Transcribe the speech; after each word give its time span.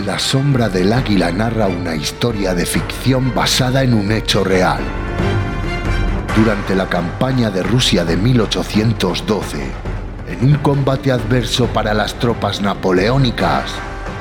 La 0.00 0.18
sombra 0.18 0.68
del 0.68 0.92
águila 0.92 1.30
narra 1.30 1.68
una 1.68 1.94
historia 1.94 2.54
de 2.54 2.66
ficción 2.66 3.34
basada 3.34 3.82
en 3.82 3.94
un 3.94 4.10
hecho 4.10 4.42
real. 4.42 4.80
Durante 6.34 6.74
la 6.74 6.88
campaña 6.88 7.50
de 7.50 7.62
Rusia 7.62 8.04
de 8.04 8.16
1812, 8.16 9.58
en 10.28 10.44
un 10.44 10.54
combate 10.56 11.12
adverso 11.12 11.66
para 11.66 11.94
las 11.94 12.14
tropas 12.14 12.60
napoleónicas, 12.60 13.70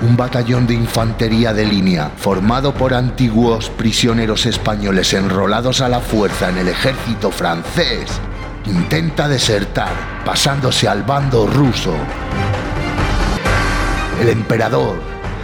un 0.02 0.18
batallón 0.18 0.68
de 0.68 0.74
infantería 0.74 1.54
de 1.54 1.66
línea 1.66 2.12
formado 2.18 2.74
por 2.74 2.94
antiguos 2.94 3.70
prisioneros 3.70 4.46
españoles 4.46 5.14
enrolados 5.14 5.82
a 5.82 5.90
la 5.90 6.00
fuerza 6.00 6.50
en 6.50 6.58
el 6.58 6.68
ejército 6.68 7.32
francés 7.32 8.22
intenta 8.66 9.28
desertar 9.28 9.92
pasándose 10.26 10.88
al 10.88 11.04
bando 11.04 11.48
ruso. 11.48 11.94
El 14.22 14.30
emperador, 14.30 15.00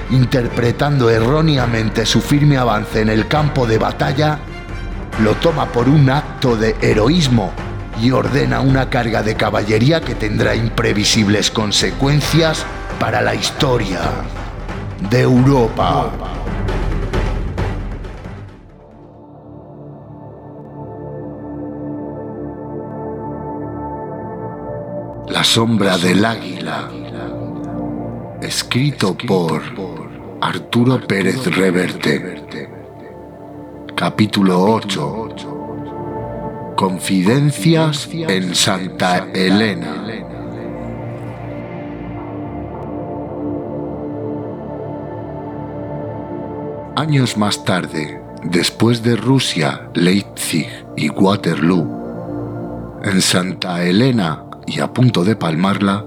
interpretando 0.10 1.10
erróneamente 1.10 2.06
su 2.06 2.22
firme 2.22 2.58
avance 2.58 3.02
en 3.02 3.10
el 3.10 3.28
campo 3.28 3.68
de 3.68 3.78
batalla, 3.78 4.40
lo 5.24 5.36
toma 5.36 5.68
por 5.68 5.90
un 5.90 6.10
acto 6.10 6.56
de 6.56 6.76
heroísmo 6.82 7.52
y 8.02 8.12
ordena 8.12 8.62
una 8.62 8.90
carga 8.90 9.24
de 9.24 9.36
caballería 9.36 10.02
que 10.02 10.16
tendrá 10.16 10.56
imprevisibles 10.56 11.50
consecuencias 11.50 12.66
para 13.00 13.22
la 13.22 13.34
historia 13.36 14.02
de 15.10 15.22
Europa. 15.22 16.12
La 25.30 25.44
sombra 25.44 25.98
del 25.98 26.24
águila, 26.26 26.90
escrito 28.48 29.16
por 29.28 29.62
Arturo 30.40 31.06
Pérez 31.06 31.46
Reverte, 31.54 32.42
capítulo 33.94 34.64
8, 34.64 35.36
Confidencias 36.78 38.10
en 38.14 38.56
Santa 38.56 39.28
Elena. 39.34 40.02
Años 46.96 47.36
más 47.36 47.66
tarde, 47.66 48.22
después 48.44 49.04
de 49.04 49.18
Rusia, 49.18 49.90
Leipzig 49.94 50.70
y 50.96 51.10
Waterloo, 51.10 53.02
en 53.04 53.22
Santa 53.22 53.84
Elena 53.84 54.46
y 54.66 54.80
a 54.80 54.94
punto 54.94 55.26
de 55.26 55.36
palmarla, 55.36 56.06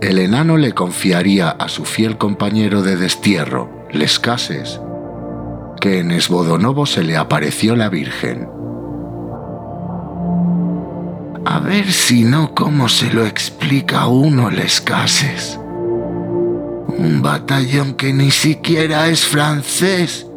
el 0.00 0.18
enano 0.18 0.56
le 0.56 0.72
confiaría 0.72 1.50
a 1.50 1.68
su 1.68 1.84
fiel 1.84 2.18
compañero 2.18 2.82
de 2.82 2.96
destierro, 2.96 3.68
Les 3.90 4.20
Cases, 4.20 4.80
que 5.80 5.98
en 5.98 6.12
Esbodonovo 6.12 6.86
se 6.86 7.02
le 7.02 7.16
apareció 7.16 7.74
la 7.74 7.88
Virgen. 7.88 8.48
A 11.44 11.58
ver 11.58 11.90
si 11.90 12.22
no, 12.22 12.54
¿cómo 12.54 12.88
se 12.88 13.12
lo 13.12 13.26
explica 13.26 14.06
uno 14.06 14.50
Les 14.50 14.80
Cases? 14.80 15.58
Un 16.86 17.20
batallón 17.20 17.94
que 17.94 18.12
ni 18.12 18.30
siquiera 18.30 19.08
es 19.08 19.26
francés 19.26 20.28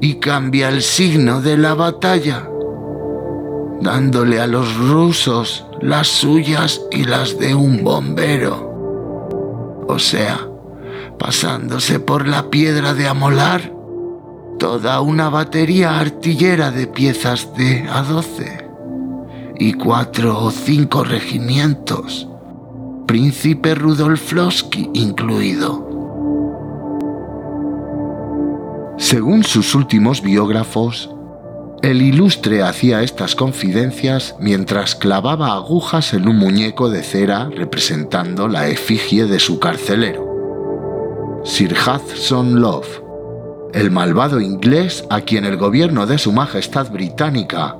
y 0.00 0.14
cambia 0.14 0.68
el 0.68 0.80
signo 0.80 1.40
de 1.40 1.56
la 1.56 1.74
batalla, 1.74 2.48
dándole 3.80 4.40
a 4.40 4.46
los 4.46 4.76
rusos 4.76 5.66
las 5.80 6.06
suyas 6.06 6.80
y 6.92 7.04
las 7.04 7.38
de 7.38 7.56
un 7.56 7.82
bombero. 7.82 8.71
O 9.92 9.98
sea, 9.98 10.48
pasándose 11.18 12.00
por 12.00 12.26
la 12.26 12.48
piedra 12.48 12.94
de 12.94 13.06
amolar 13.06 13.74
toda 14.58 15.02
una 15.02 15.28
batería 15.28 16.00
artillera 16.00 16.70
de 16.70 16.86
piezas 16.86 17.54
de 17.58 17.86
a 17.90 18.02
12 18.02 18.70
y 19.58 19.74
cuatro 19.74 20.44
o 20.44 20.50
cinco 20.50 21.04
regimientos, 21.04 22.26
príncipe 23.06 23.74
Rudolflowski 23.74 24.88
incluido. 24.94 25.86
Según 28.96 29.44
sus 29.44 29.74
últimos 29.74 30.22
biógrafos, 30.22 31.14
el 31.82 32.00
ilustre 32.00 32.62
hacía 32.62 33.02
estas 33.02 33.34
confidencias 33.34 34.36
mientras 34.38 34.94
clavaba 34.94 35.54
agujas 35.54 36.14
en 36.14 36.28
un 36.28 36.36
muñeco 36.36 36.88
de 36.88 37.02
cera 37.02 37.48
representando 37.54 38.46
la 38.46 38.68
efigie 38.68 39.26
de 39.26 39.40
su 39.40 39.58
carcelero. 39.58 41.42
Sir 41.44 41.74
Hudson 41.74 42.60
Love, 42.60 43.02
el 43.74 43.90
malvado 43.90 44.40
inglés 44.40 45.04
a 45.10 45.22
quien 45.22 45.44
el 45.44 45.56
gobierno 45.56 46.06
de 46.06 46.18
su 46.18 46.30
Majestad 46.30 46.92
Británica 46.92 47.76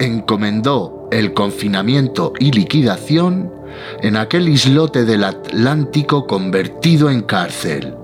encomendó 0.00 1.08
el 1.12 1.32
confinamiento 1.32 2.32
y 2.40 2.50
liquidación 2.50 3.52
en 4.02 4.16
aquel 4.16 4.48
islote 4.48 5.04
del 5.04 5.22
Atlántico 5.22 6.26
convertido 6.26 7.08
en 7.08 7.22
cárcel 7.22 7.94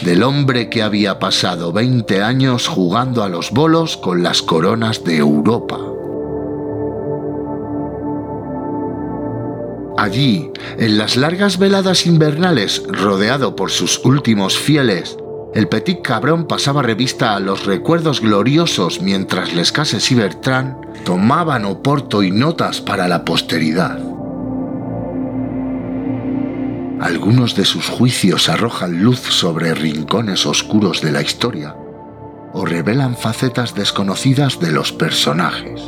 del 0.00 0.22
hombre 0.22 0.68
que 0.70 0.82
había 0.82 1.18
pasado 1.18 1.72
20 1.72 2.22
años 2.22 2.66
jugando 2.68 3.22
a 3.22 3.28
los 3.28 3.50
bolos 3.50 3.96
con 3.96 4.22
las 4.22 4.42
coronas 4.42 5.04
de 5.04 5.18
Europa. 5.18 5.78
Allí, 9.98 10.50
en 10.78 10.98
las 10.98 11.16
largas 11.16 11.58
veladas 11.58 12.06
invernales, 12.06 12.82
rodeado 12.88 13.54
por 13.54 13.70
sus 13.70 14.04
últimos 14.04 14.58
fieles, 14.58 15.16
el 15.54 15.68
petit 15.68 16.00
cabrón 16.00 16.46
pasaba 16.46 16.82
revista 16.82 17.36
a 17.36 17.40
los 17.40 17.66
recuerdos 17.66 18.20
gloriosos 18.20 19.02
mientras 19.02 19.54
Les 19.54 19.70
Cases 19.70 20.10
y 20.10 20.14
Bertrand 20.14 21.04
tomaban 21.04 21.66
oporto 21.66 22.22
y 22.22 22.30
notas 22.30 22.80
para 22.80 23.06
la 23.06 23.24
posteridad. 23.24 24.11
Algunos 27.02 27.56
de 27.56 27.64
sus 27.64 27.88
juicios 27.88 28.48
arrojan 28.48 29.02
luz 29.02 29.18
sobre 29.18 29.74
rincones 29.74 30.46
oscuros 30.46 31.00
de 31.02 31.10
la 31.10 31.20
historia 31.20 31.74
o 32.52 32.64
revelan 32.64 33.16
facetas 33.16 33.74
desconocidas 33.74 34.60
de 34.60 34.70
los 34.70 34.92
personajes. 34.92 35.82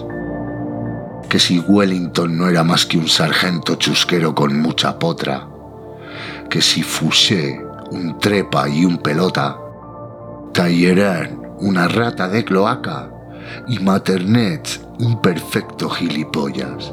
Que 1.28 1.38
si 1.38 1.60
Wellington 1.60 2.36
no 2.36 2.48
era 2.48 2.64
más 2.64 2.84
que 2.84 2.98
un 2.98 3.06
sargento 3.06 3.76
chusquero 3.76 4.34
con 4.34 4.60
mucha 4.60 4.98
potra, 4.98 5.46
que 6.50 6.60
si 6.60 6.82
Fouché 6.82 7.60
un 7.92 8.18
trepa 8.18 8.68
y 8.68 8.84
un 8.84 8.98
pelota, 8.98 9.56
Talleyrand 10.52 11.44
una 11.60 11.86
rata 11.86 12.28
de 12.28 12.44
cloaca 12.44 13.08
y 13.68 13.78
Maternet 13.78 14.80
un 14.98 15.22
perfecto 15.22 15.88
gilipollas 15.90 16.92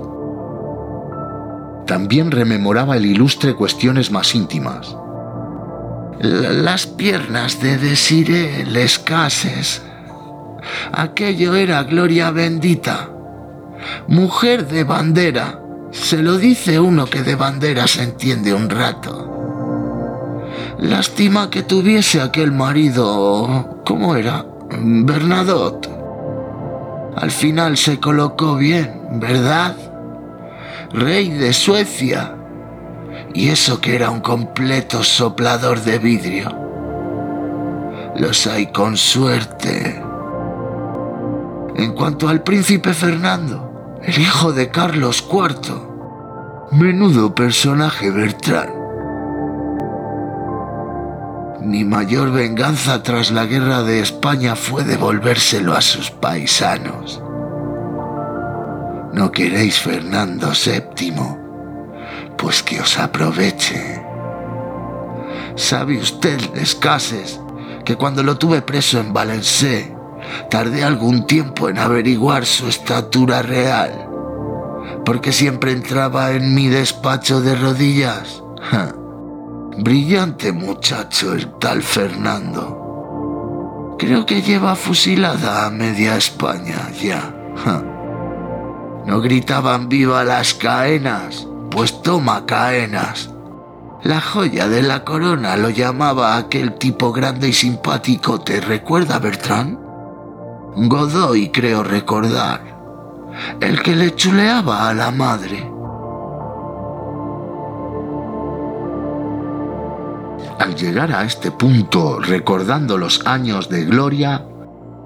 también 1.86 2.32
rememoraba 2.32 2.98
el 2.98 3.06
ilustre 3.06 3.54
cuestiones 3.54 4.12
más 4.12 4.36
íntimas. 4.36 4.96
Las 6.20 6.86
piernas 6.86 7.62
de 7.62 7.78
Desiree 7.78 8.66
Lescases. 8.66 9.82
Aquello 10.92 11.56
era 11.56 11.84
gloria 11.84 12.32
bendita. 12.32 13.10
Mujer 14.08 14.68
de 14.68 14.84
bandera. 14.84 15.60
Se 15.92 16.22
lo 16.22 16.38
dice 16.38 16.80
uno 16.80 17.08
que 17.08 17.24
de 17.24 17.36
bandera 17.36 17.88
se 17.88 18.04
entiende 18.04 18.54
un 18.54 18.70
rato. 18.70 19.28
Lástima 20.80 21.50
que 21.50 21.64
tuviese 21.64 22.22
aquel 22.22 22.52
marido... 22.52 23.82
¿Cómo 23.86 24.16
era? 24.16 24.46
Bernadotte. 24.80 25.90
Al 27.16 27.32
final 27.32 27.78
se 27.78 28.00
colocó 28.00 28.56
bien, 28.56 29.20
¿verdad? 29.20 29.76
Rey 30.94 31.30
de 31.30 31.54
Suecia. 31.54 32.36
Y 33.34 33.50
eso 33.50 33.80
que 33.80 33.96
era 33.96 34.10
un 34.10 34.20
completo 34.20 35.04
soplador 35.04 35.82
de 35.82 36.00
vidrio. 36.00 36.58
Los 38.18 38.48
hay 38.48 38.68
con 38.68 38.98
suerte. 38.98 40.02
En 41.76 41.94
cuanto 41.94 42.28
al 42.28 42.44
príncipe 42.44 42.94
Fernando, 42.94 44.00
el 44.04 44.20
hijo 44.20 44.52
de 44.52 44.70
Carlos 44.70 45.26
IV, 45.32 45.92
menudo 46.72 47.34
personaje 47.34 48.12
Bertrand. 48.12 48.82
Mi 51.62 51.86
mayor 51.86 52.32
venganza 52.32 53.04
tras 53.04 53.32
la 53.32 53.46
guerra 53.46 53.84
de 53.84 54.00
España 54.00 54.56
fue 54.56 54.84
devolvérselo 54.84 55.74
a 55.74 55.82
sus 55.82 56.10
paisanos. 56.10 57.22
¿No 59.14 59.32
queréis 59.32 59.80
Fernando 59.80 60.52
VII? 60.52 61.14
Pues 62.38 62.64
que 62.64 62.80
os 62.80 62.98
aproveche. 62.98 64.02
¿Sabe 65.56 65.98
usted, 65.98 66.40
Escases, 66.56 67.42
que 67.84 67.98
cuando 67.98 68.24
lo 68.24 68.38
tuve 68.38 68.62
preso 68.62 69.00
en 69.00 69.12
Valencé, 69.12 69.94
tardé 70.50 70.86
algún 70.86 71.28
tiempo 71.28 71.68
en 71.68 71.78
averiguar 71.78 72.46
su 72.46 72.68
estatura 72.68 73.42
real? 73.42 74.08
Porque 75.06 75.34
siempre 75.34 75.74
entraba 75.74 76.32
en 76.32 76.56
mi 76.56 76.70
despacho 76.70 77.42
de 77.42 77.56
rodillas. 77.56 78.42
Brillante 79.78 80.54
muchacho 80.54 81.34
el 81.34 81.52
tal 81.60 81.84
Fernando. 81.84 83.98
Creo 84.00 84.26
que 84.26 84.42
lleva 84.42 84.76
fusilada 84.76 85.66
a 85.66 85.70
media 85.70 86.16
España 86.16 86.90
ya. 87.02 87.36
¿No 89.06 89.20
gritaban 89.20 89.90
viva 89.90 90.24
las 90.24 90.54
caenas? 90.54 91.48
Pues 91.70 92.02
toma 92.02 92.46
caenas. 92.46 93.32
La 94.04 94.20
joya 94.20 94.68
de 94.68 94.82
la 94.82 95.04
corona 95.04 95.58
lo 95.58 95.70
llamaba 95.70 96.38
aquel 96.38 96.74
tipo 96.74 97.12
grande 97.12 97.50
y 97.50 97.54
simpático, 97.54 98.42
¿te 98.42 98.60
recuerda 98.60 99.20
Bertrand? 99.20 99.78
Godoy 100.76 101.50
creo 101.50 101.84
recordar. 101.84 102.62
El 103.60 103.82
que 103.82 103.96
le 103.96 104.16
chuleaba 104.16 104.90
a 104.90 104.94
la 104.94 105.12
madre. 105.12 105.70
Al 110.60 110.76
llegar 110.76 111.12
a 111.12 111.24
este 111.24 111.52
punto, 111.52 112.20
recordando 112.20 112.98
los 112.98 113.26
años 113.26 113.68
de 113.70 113.84
gloria, 113.86 114.46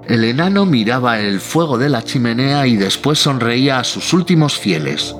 el 0.08 0.24
enano 0.24 0.66
miraba 0.66 1.18
el 1.18 1.40
fuego 1.40 1.78
de 1.78 1.88
la 1.88 2.02
chimenea 2.02 2.66
y 2.66 2.76
después 2.76 3.18
sonreía 3.18 3.80
a 3.80 3.84
sus 3.84 4.12
últimos 4.12 4.56
fieles. 4.56 5.16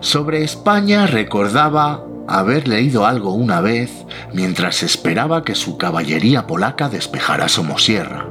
Sobre 0.00 0.44
España 0.44 1.06
recordaba 1.06 2.04
haber 2.28 2.68
leído 2.68 3.06
algo 3.06 3.32
una 3.32 3.60
vez 3.60 3.90
mientras 4.32 4.82
esperaba 4.82 5.42
que 5.42 5.54
su 5.54 5.78
caballería 5.78 6.46
polaca 6.46 6.88
despejara 6.88 7.48
Somosierra. 7.48 8.26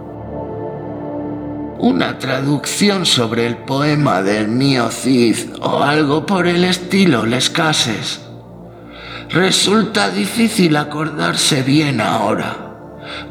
Una 1.80 2.20
traducción 2.20 3.06
sobre 3.06 3.48
el 3.48 3.58
poema 3.58 4.22
del 4.22 4.48
mío 4.48 4.90
Cid 4.90 5.56
o 5.62 5.84
algo 5.84 6.26
por 6.26 6.48
el 6.48 6.64
estilo, 6.64 7.26
les 7.26 7.50
cases. 7.50 8.22
Resulta 9.30 10.10
difícil 10.10 10.78
acordarse 10.78 11.64
bien 11.64 12.00
ahora, 12.00 12.67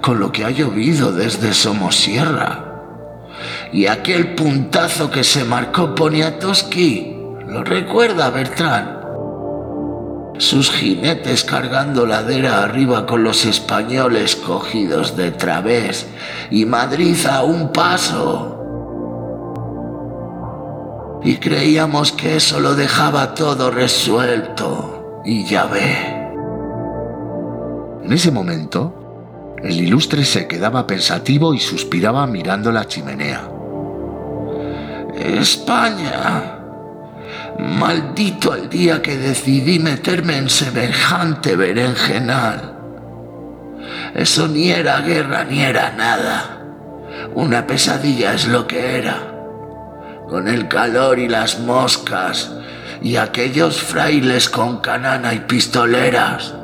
con 0.00 0.20
lo 0.20 0.32
que 0.32 0.44
ha 0.44 0.50
llovido 0.50 1.12
desde 1.12 1.52
Somosierra. 1.54 2.66
Y 3.72 3.86
aquel 3.86 4.34
puntazo 4.34 5.10
que 5.10 5.24
se 5.24 5.44
marcó 5.44 5.94
Poniatowski, 5.94 7.16
¿lo 7.46 7.64
recuerda 7.64 8.30
Bertrán? 8.30 8.96
Sus 10.38 10.70
jinetes 10.70 11.44
cargando 11.44 12.06
ladera 12.06 12.62
arriba 12.62 13.06
con 13.06 13.24
los 13.24 13.46
españoles 13.46 14.36
cogidos 14.36 15.16
de 15.16 15.30
través 15.30 16.06
y 16.50 16.66
Madrid 16.66 17.16
a 17.26 17.42
un 17.42 17.72
paso. 17.72 18.52
Y 21.24 21.38
creíamos 21.38 22.12
que 22.12 22.36
eso 22.36 22.60
lo 22.60 22.74
dejaba 22.74 23.34
todo 23.34 23.70
resuelto. 23.70 25.22
Y 25.24 25.44
ya 25.44 25.64
ve. 25.64 26.16
En 28.04 28.12
ese 28.12 28.30
momento, 28.30 29.05
el 29.62 29.80
ilustre 29.80 30.24
se 30.24 30.46
quedaba 30.46 30.86
pensativo 30.86 31.54
y 31.54 31.60
suspiraba 31.60 32.26
mirando 32.26 32.70
la 32.72 32.86
chimenea. 32.86 33.48
España. 35.16 36.52
Maldito 37.58 38.54
el 38.54 38.68
día 38.68 39.00
que 39.00 39.16
decidí 39.16 39.78
meterme 39.78 40.36
en 40.36 40.50
semejante 40.50 41.56
berenjenal. 41.56 42.76
Eso 44.14 44.46
ni 44.46 44.70
era 44.70 45.00
guerra 45.00 45.44
ni 45.44 45.62
era 45.62 45.92
nada. 45.92 46.62
Una 47.34 47.66
pesadilla 47.66 48.34
es 48.34 48.46
lo 48.46 48.66
que 48.66 48.98
era. 48.98 49.32
Con 50.28 50.48
el 50.48 50.68
calor 50.68 51.18
y 51.18 51.28
las 51.28 51.60
moscas, 51.60 52.52
y 53.00 53.16
aquellos 53.16 53.80
frailes 53.80 54.48
con 54.48 54.78
canana 54.80 55.34
y 55.34 55.40
pistoleras, 55.40 56.54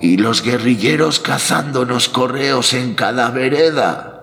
y 0.00 0.16
los 0.16 0.42
guerrilleros 0.42 1.20
cazándonos 1.20 2.08
correos 2.08 2.72
en 2.72 2.94
cada 2.94 3.30
vereda, 3.30 4.14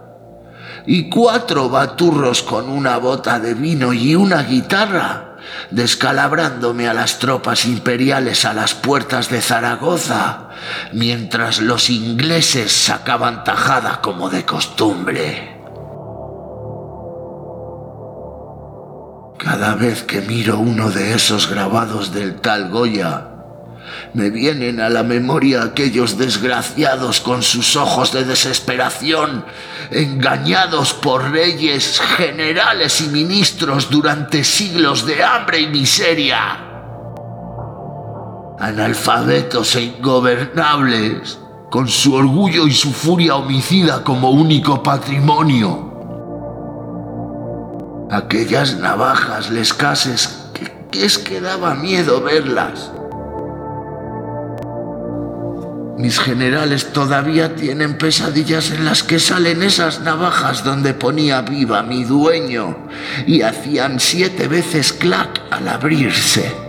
y 0.86 1.10
cuatro 1.10 1.70
baturros 1.70 2.44
con 2.44 2.70
una 2.70 2.98
bota 2.98 3.40
de 3.40 3.54
vino 3.54 3.92
y 3.92 4.16
una 4.16 4.44
guitarra, 4.44 5.38
descalabrándome 5.72 6.88
a 6.88 6.94
las 6.94 7.20
tropas 7.20 7.66
imperiales 7.66 8.46
a 8.46 8.54
las 8.54 8.74
puertas 8.74 9.30
de 9.30 9.42
Zaragoza, 9.42 10.50
mientras 10.94 11.60
los 11.60 11.90
ingleses 11.90 12.72
sacaban 12.72 13.44
tajada 13.44 14.02
como 14.02 14.30
de 14.30 14.46
costumbre. 14.46 15.56
Cada 19.38 19.76
vez 19.76 20.04
que 20.04 20.22
miro 20.22 20.58
uno 20.60 20.90
de 20.90 21.14
esos 21.14 21.50
grabados 21.50 22.14
del 22.14 22.40
tal 22.42 22.70
Goya, 22.70 23.35
me 24.14 24.30
vienen 24.30 24.80
a 24.80 24.90
la 24.90 25.04
memoria 25.04 25.64
aquellos 25.64 26.18
desgraciados 26.18 27.20
con 27.22 27.44
sus 27.44 27.76
ojos 27.76 28.12
de 28.12 28.24
desesperación, 28.24 29.46
engañados 29.92 30.94
por 30.94 31.32
reyes, 31.32 32.00
generales 32.18 33.02
y 33.02 33.08
ministros 33.08 33.90
durante 33.90 34.44
siglos 34.44 35.06
de 35.06 35.24
hambre 35.24 35.62
y 35.62 35.68
miseria. 35.68 36.60
Analfabetos 38.60 39.76
e 39.76 39.84
ingobernables, 39.84 41.40
con 41.70 41.88
su 41.88 42.14
orgullo 42.14 42.68
y 42.68 42.74
su 42.74 42.94
furia 42.94 43.36
homicida 43.36 44.04
como 44.04 44.32
único 44.32 44.82
patrimonio 44.82 45.96
aquellas 48.10 48.78
navajas 48.78 49.50
lescases 49.50 50.50
que, 50.54 51.06
es 51.06 51.18
que 51.18 51.42
daba 51.42 51.76
miedo 51.76 52.22
verlas. 52.22 52.92
Mis 55.98 56.20
generales 56.20 56.92
todavía 56.92 57.56
tienen 57.56 57.98
pesadillas 57.98 58.72
en 58.72 58.84
las 58.84 59.02
que 59.02 59.20
salen 59.20 59.64
esas 59.64 60.02
navajas 60.02 60.64
donde 60.64 60.94
ponía 60.94 61.42
viva 61.42 61.84
mi 61.84 62.04
dueño 62.04 62.78
y 63.26 63.42
hacían 63.42 64.00
siete 64.00 64.48
veces 64.48 64.92
clac 64.92 65.42
al 65.52 65.68
abrirse 65.70 66.65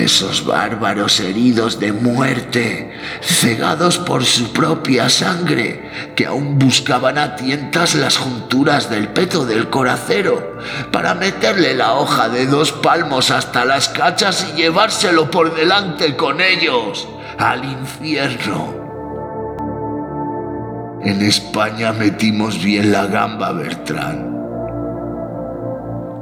esos 0.00 0.44
bárbaros 0.44 1.20
heridos 1.20 1.78
de 1.78 1.92
muerte, 1.92 2.92
cegados 3.22 3.98
por 3.98 4.24
su 4.24 4.52
propia 4.52 5.08
sangre, 5.08 5.90
que 6.16 6.26
aún 6.26 6.58
buscaban 6.58 7.18
a 7.18 7.36
tientas 7.36 7.94
las 7.94 8.16
junturas 8.16 8.90
del 8.90 9.08
peto 9.08 9.44
del 9.44 9.70
coracero 9.70 10.58
para 10.90 11.14
meterle 11.14 11.74
la 11.74 11.94
hoja 11.94 12.28
de 12.28 12.46
dos 12.46 12.72
palmos 12.72 13.30
hasta 13.30 13.64
las 13.64 13.88
cachas 13.88 14.46
y 14.52 14.62
llevárselo 14.62 15.30
por 15.30 15.54
delante 15.54 16.16
con 16.16 16.40
ellos 16.40 17.06
al 17.38 17.64
infierno. 17.64 18.74
En 21.02 21.22
España 21.22 21.92
metimos 21.92 22.62
bien 22.62 22.92
la 22.92 23.06
gamba, 23.06 23.52
Bertrán. 23.52 24.39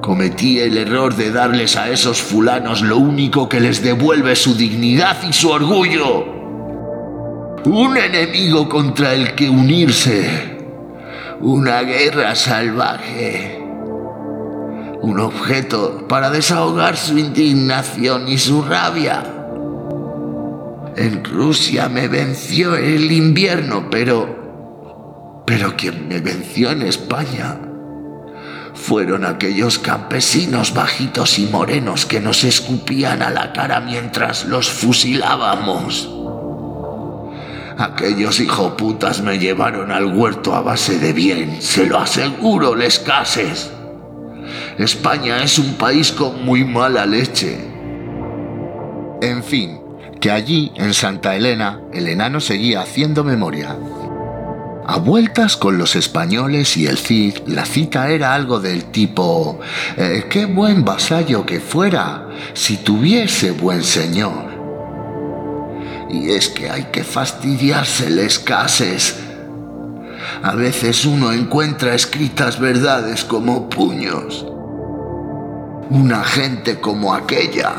Cometí 0.08 0.58
el 0.58 0.78
error 0.78 1.14
de 1.14 1.30
darles 1.30 1.76
a 1.76 1.90
esos 1.90 2.22
fulanos 2.22 2.80
lo 2.80 2.96
único 2.96 3.46
que 3.46 3.60
les 3.60 3.82
devuelve 3.82 4.36
su 4.36 4.54
dignidad 4.54 5.18
y 5.22 5.34
su 5.34 5.50
orgullo. 5.50 6.24
Un 7.66 7.94
enemigo 7.94 8.70
contra 8.70 9.12
el 9.12 9.34
que 9.34 9.50
unirse. 9.50 10.56
Una 11.42 11.82
guerra 11.82 12.34
salvaje. 12.34 13.62
Un 15.02 15.20
objeto 15.20 16.08
para 16.08 16.30
desahogar 16.30 16.96
su 16.96 17.18
indignación 17.18 18.28
y 18.28 18.38
su 18.38 18.62
rabia. 18.62 19.22
En 20.96 21.22
Rusia 21.22 21.90
me 21.90 22.08
venció 22.08 22.76
el 22.76 23.12
invierno, 23.12 23.90
pero... 23.90 25.44
Pero 25.44 25.76
quien 25.76 26.08
me 26.08 26.18
venció 26.20 26.70
en 26.70 26.80
España 26.80 27.67
fueron 28.78 29.24
aquellos 29.24 29.78
campesinos 29.78 30.72
bajitos 30.72 31.38
y 31.38 31.46
morenos 31.46 32.06
que 32.06 32.20
nos 32.20 32.44
escupían 32.44 33.22
a 33.22 33.30
la 33.30 33.52
cara 33.52 33.80
mientras 33.80 34.46
los 34.46 34.70
fusilábamos. 34.70 36.08
Aquellos 37.76 38.40
hijoputas 38.40 39.20
me 39.20 39.38
llevaron 39.38 39.92
al 39.92 40.06
huerto 40.06 40.54
a 40.54 40.62
base 40.62 40.98
de 40.98 41.12
bien, 41.12 41.60
se 41.60 41.86
lo 41.86 41.98
aseguro, 41.98 42.74
les 42.74 42.98
cases. 42.98 43.70
España 44.78 45.42
es 45.42 45.58
un 45.58 45.74
país 45.74 46.12
con 46.12 46.44
muy 46.44 46.64
mala 46.64 47.04
leche. 47.04 47.58
En 49.20 49.42
fin, 49.44 49.80
que 50.20 50.30
allí, 50.30 50.72
en 50.76 50.94
Santa 50.94 51.36
Elena, 51.36 51.80
el 51.92 52.08
enano 52.08 52.40
seguía 52.40 52.80
haciendo 52.80 53.22
memoria. 53.24 53.76
A 54.90 54.96
vueltas 54.96 55.58
con 55.58 55.76
los 55.76 55.96
españoles 55.96 56.78
y 56.78 56.86
el 56.86 56.96
Cid, 56.96 57.40
la 57.46 57.66
cita 57.66 58.08
era 58.08 58.32
algo 58.32 58.58
del 58.58 58.86
tipo, 58.86 59.60
eh, 59.98 60.24
qué 60.30 60.46
buen 60.46 60.82
vasallo 60.82 61.44
que 61.44 61.60
fuera 61.60 62.26
si 62.54 62.78
tuviese 62.78 63.50
buen 63.50 63.84
señor. 63.84 64.48
Y 66.08 66.30
es 66.30 66.48
que 66.48 66.70
hay 66.70 66.84
que 66.84 67.04
fastidiárseles 67.04 68.38
cases. 68.38 69.14
A 70.42 70.54
veces 70.54 71.04
uno 71.04 71.32
encuentra 71.32 71.94
escritas 71.94 72.58
verdades 72.58 73.24
como 73.24 73.68
puños. 73.68 74.46
Una 75.90 76.24
gente 76.24 76.80
como 76.80 77.12
aquella, 77.12 77.74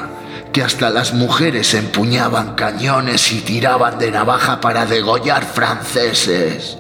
que 0.54 0.62
hasta 0.62 0.92
las 0.92 1.16
mujeres 1.16 1.74
empuñaban 1.74 2.54
cañones 2.54 3.32
y 3.32 3.40
tiraban 3.40 3.98
de 3.98 4.12
navaja 4.12 4.62
para 4.62 4.86
degollar 4.86 5.44
franceses. 5.44 6.79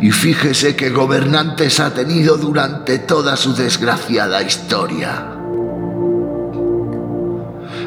Y 0.00 0.10
fíjese 0.10 0.76
qué 0.76 0.90
gobernantes 0.90 1.80
ha 1.80 1.94
tenido 1.94 2.36
durante 2.36 2.98
toda 2.98 3.36
su 3.36 3.54
desgraciada 3.54 4.42
historia. 4.42 5.30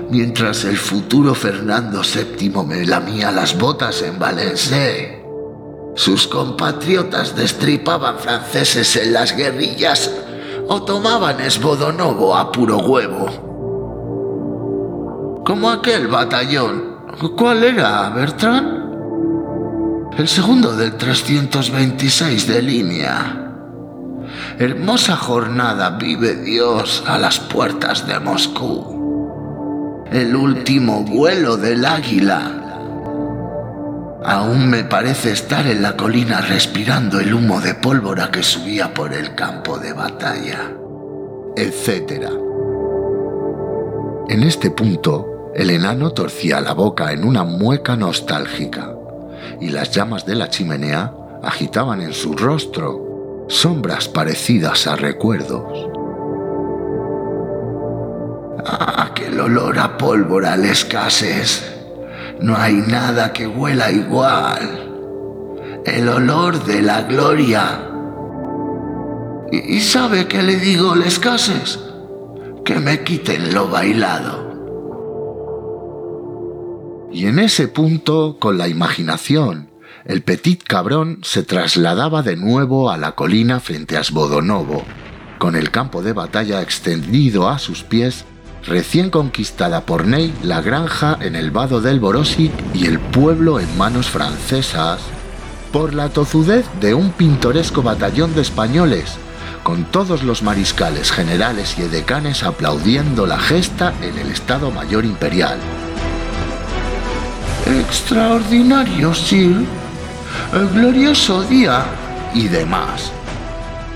Mientras 0.09 0.63
el 0.63 0.77
futuro 0.77 1.35
Fernando 1.35 2.01
VII 2.01 2.63
me 2.65 2.85
lamía 2.85 3.31
las 3.31 3.57
botas 3.57 4.01
en 4.03 4.17
Valencia, 4.17 5.19
sus 5.95 6.27
compatriotas 6.27 7.35
destripaban 7.35 8.17
franceses 8.19 8.95
en 8.95 9.13
las 9.13 9.35
guerrillas 9.35 10.09
o 10.69 10.83
tomaban 10.83 11.41
Esbodonovo 11.41 12.35
a 12.35 12.51
puro 12.51 12.77
huevo. 12.77 13.47
Como 15.45 15.69
aquel 15.69 16.07
batallón. 16.07 16.97
¿Cuál 17.35 17.63
era, 17.63 18.09
Bertrand? 18.09 18.86
El 20.17 20.27
segundo 20.27 20.75
del 20.75 20.97
326 20.97 22.47
de 22.47 22.61
línea. 22.63 23.53
Hermosa 24.57 25.15
jornada 25.15 25.91
vive 25.91 26.33
Dios 26.33 27.03
a 27.05 27.19
las 27.19 27.39
puertas 27.39 28.07
de 28.07 28.19
Moscú. 28.19 30.07
El 30.11 30.35
último 30.35 31.03
vuelo 31.03 31.55
del 31.55 31.85
águila. 31.85 32.51
Aún 34.25 34.67
me 34.67 34.83
parece 34.85 35.33
estar 35.33 35.67
en 35.67 35.83
la 35.83 35.95
colina 35.95 36.41
respirando 36.41 37.19
el 37.19 37.31
humo 37.31 37.61
de 37.61 37.75
pólvora 37.75 38.31
que 38.31 38.41
subía 38.41 38.91
por 38.95 39.13
el 39.13 39.35
campo 39.35 39.77
de 39.77 39.93
batalla, 39.93 40.71
etc. 41.55 42.23
En 44.29 44.41
este 44.41 44.71
punto, 44.71 45.51
el 45.53 45.69
enano 45.69 46.09
torcía 46.09 46.59
la 46.59 46.73
boca 46.73 47.11
en 47.11 47.23
una 47.23 47.43
mueca 47.43 47.95
nostálgica, 47.95 48.96
y 49.59 49.69
las 49.69 49.91
llamas 49.91 50.25
de 50.25 50.35
la 50.35 50.49
chimenea 50.49 51.13
agitaban 51.43 52.01
en 52.01 52.13
su 52.13 52.33
rostro 52.33 53.45
sombras 53.47 54.07
parecidas 54.07 54.87
a 54.87 54.95
recuerdos. 54.95 55.89
Aquel 58.65 59.39
olor 59.39 59.79
a 59.79 59.97
pólvora 59.97 60.57
les 60.57 60.83
escases 60.83 61.63
no 62.39 62.55
hay 62.55 62.75
nada 62.75 63.33
que 63.33 63.47
huela 63.47 63.91
igual. 63.91 65.81
El 65.85 66.07
olor 66.07 66.63
de 66.65 66.81
la 66.81 67.01
gloria. 67.03 67.81
¿Y, 69.51 69.79
sabe 69.79 70.27
qué 70.27 70.43
le 70.43 70.57
digo, 70.57 70.93
les 70.95 71.17
cases? 71.17 71.79
Que 72.63 72.75
me 72.75 73.03
quiten 73.03 73.53
lo 73.53 73.69
bailado. 73.69 74.46
Y 77.11 77.25
en 77.25 77.39
ese 77.39 77.67
punto, 77.67 78.37
con 78.39 78.57
la 78.57 78.67
imaginación, 78.67 79.69
el 80.05 80.23
petit 80.23 80.63
cabrón 80.63 81.19
se 81.23 81.43
trasladaba 81.43 82.21
de 82.21 82.35
nuevo 82.35 82.89
a 82.89 82.97
la 82.97 83.13
colina 83.13 83.59
frente 83.59 83.97
a 83.97 84.03
Sbodonovo, 84.03 84.83
con 85.37 85.55
el 85.55 85.71
campo 85.71 86.01
de 86.01 86.13
batalla 86.13 86.61
extendido 86.61 87.49
a 87.49 87.59
sus 87.59 87.83
pies 87.83 88.25
recién 88.65 89.09
conquistada 89.09 89.85
por 89.85 90.05
Ney 90.05 90.33
la 90.43 90.61
granja 90.61 91.17
en 91.21 91.35
el 91.35 91.51
vado 91.51 91.79
del 91.81 91.99
Borosic 91.99 92.51
y 92.73 92.85
el 92.85 92.99
pueblo 92.99 93.59
en 93.59 93.77
manos 93.77 94.07
francesas, 94.07 94.99
por 95.71 95.93
la 95.93 96.09
tozudez 96.09 96.65
de 96.81 96.93
un 96.93 97.11
pintoresco 97.11 97.81
batallón 97.81 98.35
de 98.35 98.41
españoles, 98.41 99.17
con 99.63 99.85
todos 99.85 100.23
los 100.23 100.43
mariscales, 100.43 101.11
generales 101.11 101.77
y 101.77 101.83
edecanes 101.83 102.43
aplaudiendo 102.43 103.25
la 103.25 103.39
gesta 103.39 103.93
en 104.01 104.17
el 104.17 104.31
Estado 104.31 104.71
Mayor 104.71 105.05
Imperial. 105.05 105.57
Extraordinario, 107.67 109.13
Sir. 109.13 109.65
El 110.53 110.69
glorioso 110.69 111.43
día 111.43 111.85
y 112.33 112.47
demás 112.47 113.11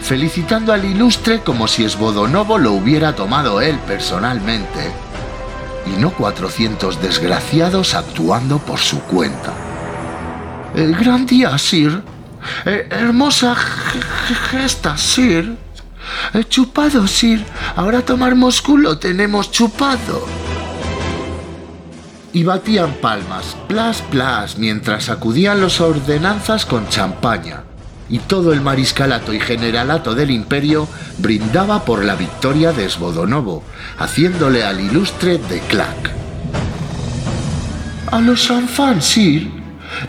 felicitando 0.01 0.73
al 0.73 0.83
ilustre 0.83 1.41
como 1.41 1.67
si 1.67 1.85
Esbodonovo 1.85 2.57
lo 2.57 2.73
hubiera 2.73 3.15
tomado 3.15 3.61
él 3.61 3.77
personalmente, 3.87 4.91
y 5.85 5.99
no 6.01 6.11
400 6.11 7.01
desgraciados 7.01 7.93
actuando 7.93 8.59
por 8.59 8.79
su 8.79 8.99
cuenta. 9.01 9.53
El 10.75 10.95
gran 10.95 11.25
día, 11.25 11.57
Sir. 11.57 12.03
Eh, 12.65 12.87
hermosa 12.89 13.55
gesta, 14.51 14.97
Sir. 14.97 15.55
Eh, 16.33 16.43
chupado, 16.45 17.07
Sir. 17.07 17.45
Ahora 17.75 18.01
tomar 18.01 18.35
Moscú 18.35 18.77
lo 18.77 18.97
tenemos 18.97 19.51
chupado. 19.51 20.25
Y 22.33 22.43
batían 22.43 22.93
palmas, 23.01 23.57
plas, 23.67 24.01
plas, 24.03 24.57
mientras 24.57 25.05
sacudían 25.05 25.59
los 25.59 25.81
ordenanzas 25.81 26.65
con 26.65 26.87
champaña 26.87 27.63
y 28.11 28.19
todo 28.19 28.51
el 28.51 28.61
mariscalato 28.61 29.33
y 29.33 29.39
generalato 29.39 30.13
del 30.13 30.31
imperio 30.31 30.87
brindaba 31.17 31.85
por 31.85 32.03
la 32.03 32.15
victoria 32.15 32.73
de 32.73 32.89
Svodonovo, 32.89 33.63
haciéndole 33.97 34.63
al 34.63 34.81
ilustre 34.81 35.37
de 35.37 35.59
Clack. 35.61 36.11
A 38.11 38.19
los 38.19 38.43
Sanfan, 38.43 39.01
Sir, 39.01 39.49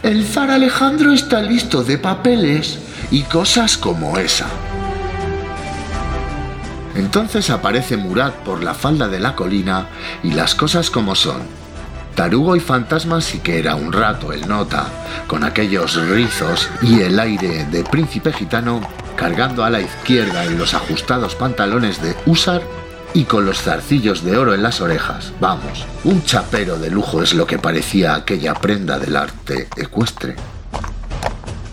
el 0.03 0.27
zar 0.27 0.51
Alejandro 0.51 1.13
está 1.13 1.41
listo 1.41 1.85
de 1.85 1.99
papeles 1.99 2.81
y 3.13 3.23
cosas 3.23 3.79
como 3.79 4.19
esa. 4.19 4.47
Entonces 6.97 7.51
aparece 7.51 7.97
Murat 7.97 8.35
por 8.45 8.65
la 8.65 8.75
falda 8.75 9.09
de 9.09 9.21
la 9.21 9.37
colina 9.37 9.87
y 10.25 10.33
las 10.33 10.57
cosas 10.57 10.91
como 10.91 11.15
son 11.15 11.62
Tarugo 12.15 12.57
y 12.57 12.61
Fantasma 12.61 13.21
sí 13.21 13.39
que 13.39 13.59
era 13.59 13.75
un 13.75 13.93
rato 13.93 14.33
el 14.33 14.47
nota, 14.47 14.87
con 15.27 15.45
aquellos 15.45 15.97
rizos 16.09 16.69
y 16.83 17.01
el 17.01 17.19
aire 17.19 17.65
de 17.65 17.85
príncipe 17.85 18.33
gitano 18.33 18.81
cargando 19.17 19.65
a 19.65 19.71
la 19.71 19.81
izquierda 19.81 20.45
en 20.45 20.59
los 20.59 20.75
ajustados 20.75 21.35
pantalones 21.35 22.03
de 22.03 22.15
húsar 22.27 22.63
y 23.15 23.25
con 23.25 23.45
los 23.45 23.63
zarcillos 23.63 24.25
de 24.25 24.37
oro 24.37 24.55
en 24.55 24.63
las 24.63 24.81
orejas. 24.81 25.33
Vamos, 25.41 25.87
un 26.05 26.23
chapero 26.25 26.79
de 26.79 26.91
lujo 26.91 27.23
es 27.23 27.35
lo 27.35 27.47
que 27.47 27.59
parecía 27.59 28.15
aquella 28.15 28.55
prenda 28.55 28.99
del 28.99 29.17
arte 29.17 29.69
ecuestre. 29.77 30.37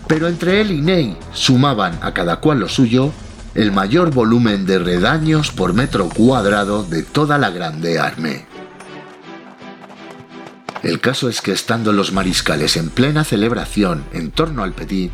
Pero 0.06 0.26
entre 0.26 0.60
él 0.60 0.70
y 0.70 0.80
Ney 0.80 1.16
sumaban 1.32 1.98
a 2.02 2.12
cada 2.12 2.36
cual 2.36 2.60
lo 2.60 2.68
suyo 2.68 3.12
el 3.54 3.72
mayor 3.72 4.12
volumen 4.12 4.64
de 4.66 4.78
redaños 4.78 5.50
por 5.50 5.72
metro 5.72 6.08
cuadrado 6.08 6.84
de 6.84 7.02
toda 7.02 7.38
la 7.38 7.50
grande 7.50 7.98
armé. 7.98 8.49
El 10.82 10.98
caso 10.98 11.28
es 11.28 11.42
que 11.42 11.52
estando 11.52 11.92
los 11.92 12.12
mariscales 12.12 12.78
en 12.78 12.88
plena 12.88 13.22
celebración 13.22 14.04
en 14.12 14.30
torno 14.30 14.62
al 14.62 14.72
Petit, 14.72 15.12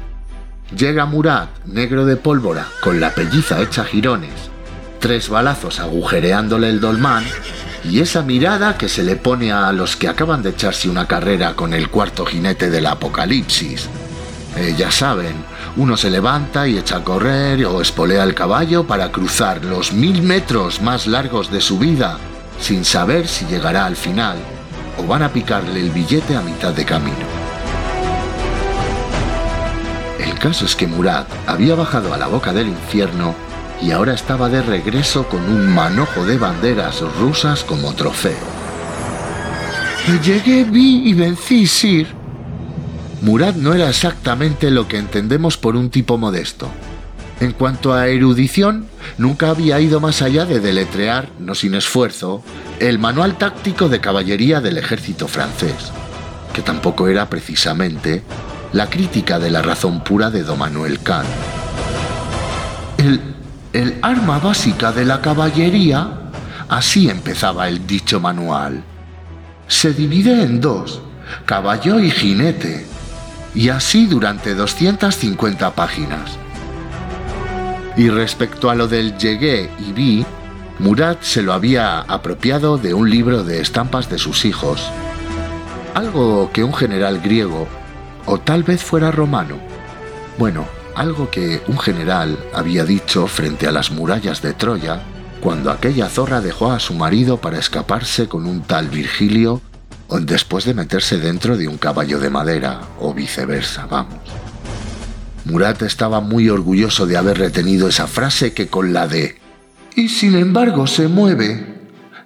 llega 0.76 1.06
Murat, 1.06 1.48
negro 1.64 2.06
de 2.06 2.16
pólvora, 2.16 2.68
con 2.80 3.00
la 3.00 3.10
pelliza 3.10 3.60
hecha 3.60 3.84
jirones, 3.84 4.30
tres 5.00 5.28
balazos 5.28 5.80
agujereándole 5.80 6.70
el 6.70 6.80
dolmán 6.80 7.24
y 7.82 7.98
esa 7.98 8.22
mirada 8.22 8.78
que 8.78 8.88
se 8.88 9.02
le 9.02 9.16
pone 9.16 9.50
a 9.50 9.72
los 9.72 9.96
que 9.96 10.06
acaban 10.06 10.40
de 10.42 10.50
echarse 10.50 10.88
una 10.88 11.08
carrera 11.08 11.54
con 11.54 11.74
el 11.74 11.90
cuarto 11.90 12.24
jinete 12.24 12.70
del 12.70 12.86
apocalipsis. 12.86 13.88
Eh, 14.56 14.74
ya 14.78 14.92
saben, 14.92 15.34
uno 15.76 15.96
se 15.96 16.10
levanta 16.10 16.68
y 16.68 16.78
echa 16.78 16.98
a 16.98 17.04
correr 17.04 17.66
o 17.66 17.82
espolea 17.82 18.22
el 18.22 18.34
caballo 18.34 18.86
para 18.86 19.10
cruzar 19.10 19.64
los 19.64 19.92
mil 19.92 20.22
metros 20.22 20.80
más 20.80 21.08
largos 21.08 21.50
de 21.50 21.60
su 21.60 21.76
vida 21.78 22.18
sin 22.60 22.84
saber 22.84 23.26
si 23.26 23.44
llegará 23.46 23.84
al 23.84 23.96
final 23.96 24.36
o 24.98 25.06
van 25.06 25.22
a 25.22 25.32
picarle 25.32 25.80
el 25.80 25.90
billete 25.90 26.36
a 26.36 26.40
mitad 26.40 26.72
de 26.72 26.84
camino. 26.84 27.26
El 30.18 30.38
caso 30.38 30.64
es 30.64 30.76
que 30.76 30.86
Murat 30.86 31.26
había 31.46 31.74
bajado 31.74 32.12
a 32.12 32.16
la 32.16 32.26
boca 32.26 32.52
del 32.52 32.68
infierno 32.68 33.34
y 33.82 33.90
ahora 33.90 34.14
estaba 34.14 34.48
de 34.48 34.62
regreso 34.62 35.28
con 35.28 35.42
un 35.42 35.74
manojo 35.74 36.24
de 36.24 36.38
banderas 36.38 37.00
rusas 37.18 37.64
como 37.64 37.94
trofeo. 37.94 38.56
Llegué, 40.22 40.64
vi 40.64 41.08
y 41.08 41.14
vencí, 41.14 41.66
Sir. 41.66 42.06
Murat 43.22 43.56
no 43.56 43.74
era 43.74 43.88
exactamente 43.88 44.70
lo 44.70 44.86
que 44.86 44.98
entendemos 44.98 45.56
por 45.56 45.74
un 45.74 45.90
tipo 45.90 46.16
modesto. 46.16 46.68
En 47.38 47.52
cuanto 47.52 47.92
a 47.92 48.08
erudición, 48.08 48.86
nunca 49.18 49.50
había 49.50 49.78
ido 49.78 50.00
más 50.00 50.22
allá 50.22 50.46
de 50.46 50.58
deletrear, 50.58 51.28
no 51.38 51.54
sin 51.54 51.74
esfuerzo, 51.74 52.42
el 52.80 52.98
manual 52.98 53.36
táctico 53.36 53.90
de 53.90 54.00
caballería 54.00 54.62
del 54.62 54.78
ejército 54.78 55.28
francés, 55.28 55.92
que 56.54 56.62
tampoco 56.62 57.08
era 57.08 57.28
precisamente 57.28 58.22
la 58.72 58.88
crítica 58.88 59.38
de 59.38 59.50
la 59.50 59.60
razón 59.60 60.02
pura 60.02 60.30
de 60.30 60.44
don 60.44 60.58
Manuel 60.58 61.00
Kant. 61.00 61.28
El, 62.96 63.20
el 63.74 63.98
arma 64.00 64.38
básica 64.38 64.90
de 64.90 65.04
la 65.04 65.20
caballería, 65.20 66.08
así 66.70 67.10
empezaba 67.10 67.68
el 67.68 67.86
dicho 67.86 68.18
manual, 68.18 68.82
se 69.68 69.92
divide 69.92 70.42
en 70.42 70.62
dos, 70.62 71.02
caballo 71.44 72.00
y 72.00 72.10
jinete, 72.10 72.86
y 73.54 73.68
así 73.68 74.06
durante 74.06 74.54
250 74.54 75.74
páginas. 75.74 76.38
Y 77.96 78.10
respecto 78.10 78.70
a 78.70 78.74
lo 78.74 78.88
del 78.88 79.16
llegué 79.16 79.70
y 79.78 79.92
vi, 79.92 80.26
Murat 80.78 81.22
se 81.22 81.42
lo 81.42 81.52
había 81.54 82.00
apropiado 82.00 82.76
de 82.76 82.92
un 82.92 83.08
libro 83.08 83.42
de 83.42 83.60
estampas 83.60 84.10
de 84.10 84.18
sus 84.18 84.44
hijos, 84.44 84.90
algo 85.94 86.50
que 86.52 86.62
un 86.62 86.74
general 86.74 87.20
griego, 87.20 87.66
o 88.26 88.38
tal 88.38 88.62
vez 88.62 88.82
fuera 88.82 89.10
romano, 89.10 89.56
bueno, 90.38 90.66
algo 90.94 91.30
que 91.30 91.62
un 91.68 91.78
general 91.78 92.38
había 92.52 92.84
dicho 92.84 93.26
frente 93.26 93.66
a 93.66 93.72
las 93.72 93.90
murallas 93.90 94.42
de 94.42 94.52
Troya 94.52 95.00
cuando 95.40 95.70
aquella 95.70 96.08
zorra 96.08 96.40
dejó 96.40 96.72
a 96.72 96.80
su 96.80 96.94
marido 96.94 97.38
para 97.38 97.58
escaparse 97.58 98.28
con 98.28 98.46
un 98.46 98.62
tal 98.62 98.88
Virgilio 98.88 99.62
después 100.20 100.64
de 100.64 100.74
meterse 100.74 101.18
dentro 101.18 101.56
de 101.56 101.68
un 101.68 101.78
caballo 101.78 102.18
de 102.18 102.30
madera, 102.30 102.80
o 103.00 103.12
viceversa, 103.12 103.86
vamos. 103.86 104.20
Murat 105.46 105.82
estaba 105.82 106.20
muy 106.20 106.48
orgulloso 106.48 107.06
de 107.06 107.16
haber 107.16 107.38
retenido 107.38 107.88
esa 107.88 108.08
frase 108.08 108.52
que 108.52 108.66
con 108.66 108.92
la 108.92 109.06
de 109.06 109.38
y 109.94 110.08
sin 110.08 110.34
embargo 110.34 110.88
se 110.88 111.06
mueve 111.06 111.64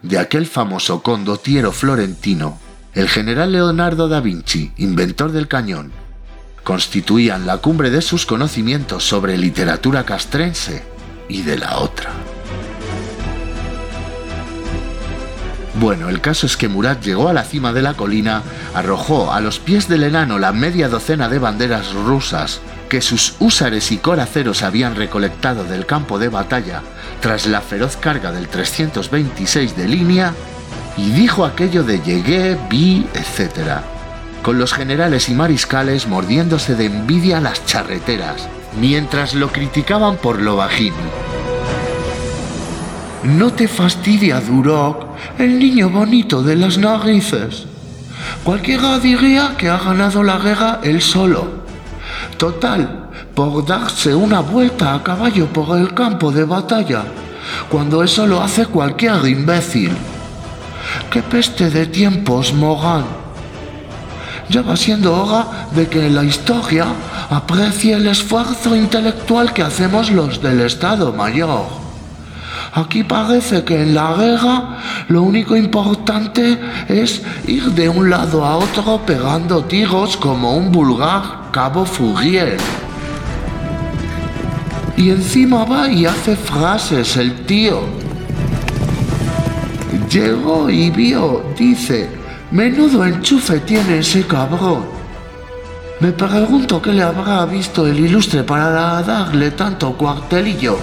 de 0.03 0.19
aquel 0.19 0.47
famoso 0.47 1.03
condottiero 1.03 1.71
florentino, 1.71 2.59
el 2.95 3.09
general 3.11 3.53
Leonardo 3.53 4.09
da 4.09 4.21
Vinci, 4.21 4.73
inventor 4.79 5.33
del 5.33 5.49
cañón, 5.49 5.93
constituían 6.65 7.47
la 7.47 7.59
cumbre 7.59 7.91
de 7.91 8.01
sus 8.01 8.25
conocimientos 8.25 9.05
sobre 9.05 9.37
literatura 9.37 10.05
castrense 10.05 10.83
y 11.29 11.43
de 11.43 11.59
la 11.59 11.79
otra. 11.79 12.11
Bueno, 15.79 16.09
el 16.09 16.23
caso 16.23 16.47
es 16.47 16.57
que 16.57 16.69
Murat 16.69 17.05
llegó 17.05 17.29
a 17.29 17.35
la 17.35 17.45
cima 17.45 17.75
de 17.75 17.83
la 17.83 17.95
colina, 17.95 18.43
arrojó 18.75 19.31
a 19.31 19.41
los 19.41 19.59
pies 19.59 19.89
del 19.89 20.05
enano 20.05 20.39
la 20.39 20.53
media 20.53 20.89
docena 20.89 21.29
de 21.29 21.39
banderas 21.39 21.93
rusas 21.93 22.63
que 22.91 23.01
sus 23.01 23.37
húsares 23.39 23.93
y 23.93 23.97
coraceros 23.97 24.63
habían 24.63 24.97
recolectado 24.97 25.65
del 25.65 25.87
campo 25.87 26.19
de 26.19 26.29
batalla 26.29 26.83
tras 27.21 27.47
la 27.47 27.63
feroz 27.63 27.97
carga 27.97 28.33
del 28.33 28.49
326 28.49 29.77
de 29.77 29.89
línea, 29.89 30.35
y 30.97 31.11
dijo 31.11 31.47
aquello 31.47 31.85
de 31.85 32.01
llegué, 32.01 32.59
vi, 32.69 33.07
etc., 33.15 33.79
con 34.43 34.59
los 34.59 34.73
generales 34.73 35.29
y 35.29 35.35
mariscales 35.35 36.07
mordiéndose 36.07 36.75
de 36.75 36.87
envidia 36.87 37.41
las 37.41 37.65
charreteras, 37.65 38.49
mientras 38.79 39.35
lo 39.35 39.53
criticaban 39.53 40.17
por 40.17 40.41
lo 40.43 40.57
bajín. 40.57 40.95
No 43.23 43.53
te 43.53 43.69
fastidia, 43.69 44.41
Duroc, 44.41 45.07
el 45.39 45.59
niño 45.59 45.91
bonito 45.91 46.43
de 46.43 46.57
las 46.57 46.79
narices. 46.79 47.67
Cualquiera 48.43 48.99
diría 48.99 49.55
que 49.57 49.69
ha 49.69 49.79
ganado 49.79 50.23
la 50.23 50.39
guerra 50.39 50.81
él 50.83 51.01
solo. 51.03 51.70
Total, 52.41 53.11
por 53.35 53.67
darse 53.67 54.15
una 54.15 54.41
vuelta 54.41 54.95
a 54.95 55.03
caballo 55.03 55.47
por 55.49 55.79
el 55.79 55.93
campo 55.93 56.33
de 56.33 56.45
batalla, 56.45 57.03
cuando 57.69 58.03
eso 58.03 58.27
lo 58.27 58.41
hace 58.41 58.65
cualquier 58.65 59.27
imbécil. 59.27 59.93
¡Qué 61.11 61.23
peste 61.23 61.69
de 61.69 61.85
tiempos, 61.85 62.55
Morán! 62.55 63.05
Ya 64.49 64.63
va 64.63 64.75
siendo 64.75 65.15
hora 65.15 65.69
de 65.73 65.87
que 65.87 66.09
la 66.09 66.25
historia 66.25 66.87
aprecie 67.29 67.93
el 67.93 68.07
esfuerzo 68.07 68.75
intelectual 68.75 69.53
que 69.53 69.63
hacemos 69.63 70.11
los 70.11 70.41
del 70.41 70.63
Estado 70.63 71.13
Mayor. 71.13 71.67
Aquí 72.73 73.05
parece 73.05 73.65
que 73.65 73.83
en 73.83 73.95
la 73.95 74.15
guerra 74.15 74.79
lo 75.09 75.25
único 75.25 75.57
importante 75.57 76.59
es 76.89 77.21
ir 77.47 77.65
de 77.73 77.91
un 77.91 78.09
lado 78.09 78.47
a 78.47 78.57
otro 78.57 78.99
pegando 79.05 79.63
tiros 79.65 80.17
como 80.17 80.57
un 80.57 80.73
vulgar 80.73 81.40
cabo 81.51 81.85
Fourier. 81.85 82.57
Y 84.97 85.11
encima 85.11 85.65
va 85.65 85.89
y 85.89 86.07
hace 86.07 86.37
frases 86.37 87.17
el 87.17 87.47
tío. 87.47 87.81
Llegó 90.11 90.69
y 90.69 90.91
vio, 90.91 91.45
dice, 91.57 92.09
menudo 92.51 93.05
enchufe 93.05 93.61
tiene 93.61 93.99
ese 93.99 94.27
cabrón. 94.27 94.85
Me 96.01 96.13
pregunto 96.13 96.81
qué 96.81 96.93
le 96.93 97.03
habrá 97.03 97.45
visto 97.47 97.87
el 97.87 97.99
ilustre 97.99 98.43
para 98.43 99.03
darle 99.03 99.51
tanto 99.51 99.93
cuartelillo. 99.93 100.79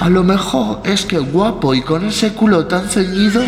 A 0.00 0.08
lo 0.08 0.22
mejor 0.22 0.80
es 0.84 1.04
que 1.04 1.18
guapo 1.18 1.74
y 1.74 1.82
con 1.82 2.04
ese 2.06 2.32
culo 2.32 2.66
tan 2.66 2.88
ceñido. 2.88 3.42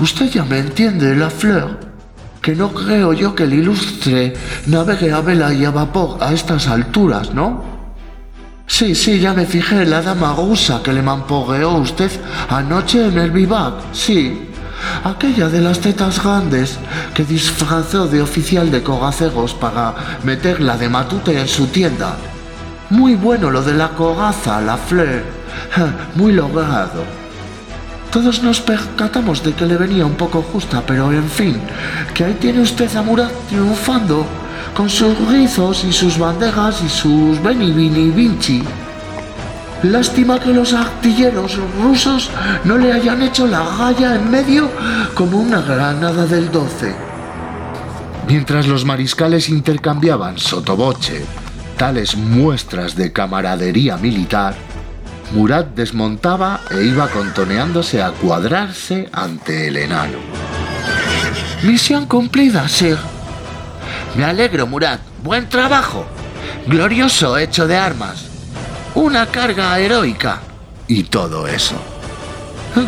Usted 0.00 0.30
ya 0.30 0.44
me 0.44 0.58
entiende, 0.58 1.14
la 1.14 1.30
flor. 1.30 1.87
Que 2.48 2.56
no 2.56 2.72
creo 2.72 3.12
yo 3.12 3.34
que 3.34 3.42
el 3.42 3.52
ilustre 3.52 4.32
navegue 4.68 5.12
a 5.12 5.20
vela 5.20 5.52
y 5.52 5.66
a 5.66 5.70
vapor 5.70 6.16
a 6.18 6.32
estas 6.32 6.66
alturas, 6.66 7.34
¿no? 7.34 7.62
Sí, 8.66 8.94
sí, 8.94 9.20
ya 9.20 9.34
me 9.34 9.44
fijé, 9.44 9.84
la 9.84 10.00
dama 10.00 10.32
rusa 10.32 10.82
que 10.82 10.94
le 10.94 11.02
mampogueó 11.02 11.72
usted 11.72 12.10
anoche 12.48 13.08
en 13.08 13.18
el 13.18 13.32
vivac, 13.32 13.92
sí. 13.92 14.48
Aquella 15.04 15.50
de 15.50 15.60
las 15.60 15.80
tetas 15.80 16.24
grandes 16.24 16.78
que 17.12 17.22
disfrazó 17.22 18.06
de 18.06 18.22
oficial 18.22 18.70
de 18.70 18.82
cogacegos 18.82 19.52
para 19.52 19.94
meterla 20.24 20.78
de 20.78 20.88
matute 20.88 21.38
en 21.38 21.48
su 21.48 21.66
tienda. 21.66 22.16
Muy 22.88 23.14
bueno 23.14 23.50
lo 23.50 23.60
de 23.60 23.74
la 23.74 23.90
cogaza, 23.90 24.58
la 24.62 24.78
flor 24.78 25.22
muy 26.14 26.32
logrado. 26.32 27.27
Todos 28.10 28.42
nos 28.42 28.60
percatamos 28.60 29.42
de 29.42 29.52
que 29.52 29.66
le 29.66 29.76
venía 29.76 30.06
un 30.06 30.14
poco 30.14 30.42
justa, 30.42 30.82
pero 30.86 31.12
en 31.12 31.28
fin, 31.28 31.60
que 32.14 32.24
ahí 32.24 32.34
tiene 32.40 32.60
usted 32.60 32.94
a 32.96 33.02
Murat 33.02 33.30
triunfando, 33.48 34.26
con 34.74 34.88
sus 34.88 35.16
rizos 35.28 35.84
y 35.84 35.92
sus 35.92 36.18
bandejas 36.18 36.82
y 36.82 36.88
sus 36.88 37.42
Beni 37.42 37.72
Vini 37.72 38.10
Vinci. 38.10 38.62
Lástima 39.82 40.40
que 40.40 40.52
los 40.52 40.72
artilleros 40.72 41.58
rusos 41.80 42.30
no 42.64 42.78
le 42.78 42.92
hayan 42.92 43.22
hecho 43.22 43.46
la 43.46 43.64
galla 43.78 44.16
en 44.16 44.30
medio 44.30 44.70
como 45.14 45.38
una 45.38 45.60
granada 45.60 46.26
del 46.26 46.50
12. 46.50 46.94
Mientras 48.26 48.66
los 48.66 48.84
mariscales 48.84 49.48
intercambiaban 49.48 50.38
sotoboche 50.38 51.24
tales 51.78 52.16
muestras 52.16 52.96
de 52.96 53.12
camaradería 53.12 53.96
militar, 53.96 54.56
Murat 55.32 55.74
desmontaba 55.74 56.60
e 56.70 56.84
iba 56.84 57.08
contoneándose 57.08 58.02
a 58.02 58.12
cuadrarse 58.12 59.08
ante 59.12 59.68
el 59.68 59.76
enano. 59.76 60.18
Misión 61.62 62.06
cumplida, 62.06 62.66
Sir. 62.68 62.96
Me 64.16 64.24
alegro, 64.24 64.66
Murat. 64.66 65.00
Buen 65.22 65.48
trabajo. 65.48 66.06
Glorioso 66.66 67.36
hecho 67.36 67.66
de 67.66 67.76
armas. 67.76 68.26
Una 68.94 69.26
carga 69.26 69.78
heroica. 69.78 70.40
Y 70.86 71.04
todo 71.04 71.46
eso. 71.46 71.76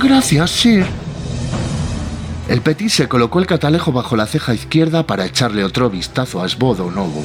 Gracias, 0.03 0.51
Sir. 0.51 0.87
El 2.49 2.63
Petit 2.63 2.91
se 2.91 3.07
colocó 3.09 3.39
el 3.39 3.47
catalejo 3.47 3.93
bajo 3.93 4.17
la 4.17 4.27
ceja 4.27 4.55
izquierda 4.55 5.07
para 5.07 5.27
echarle 5.27 5.63
otro 5.63 5.91
vistazo 5.91 6.43
a 6.43 6.49
Svodo 6.49 6.91
Novo. 6.91 7.23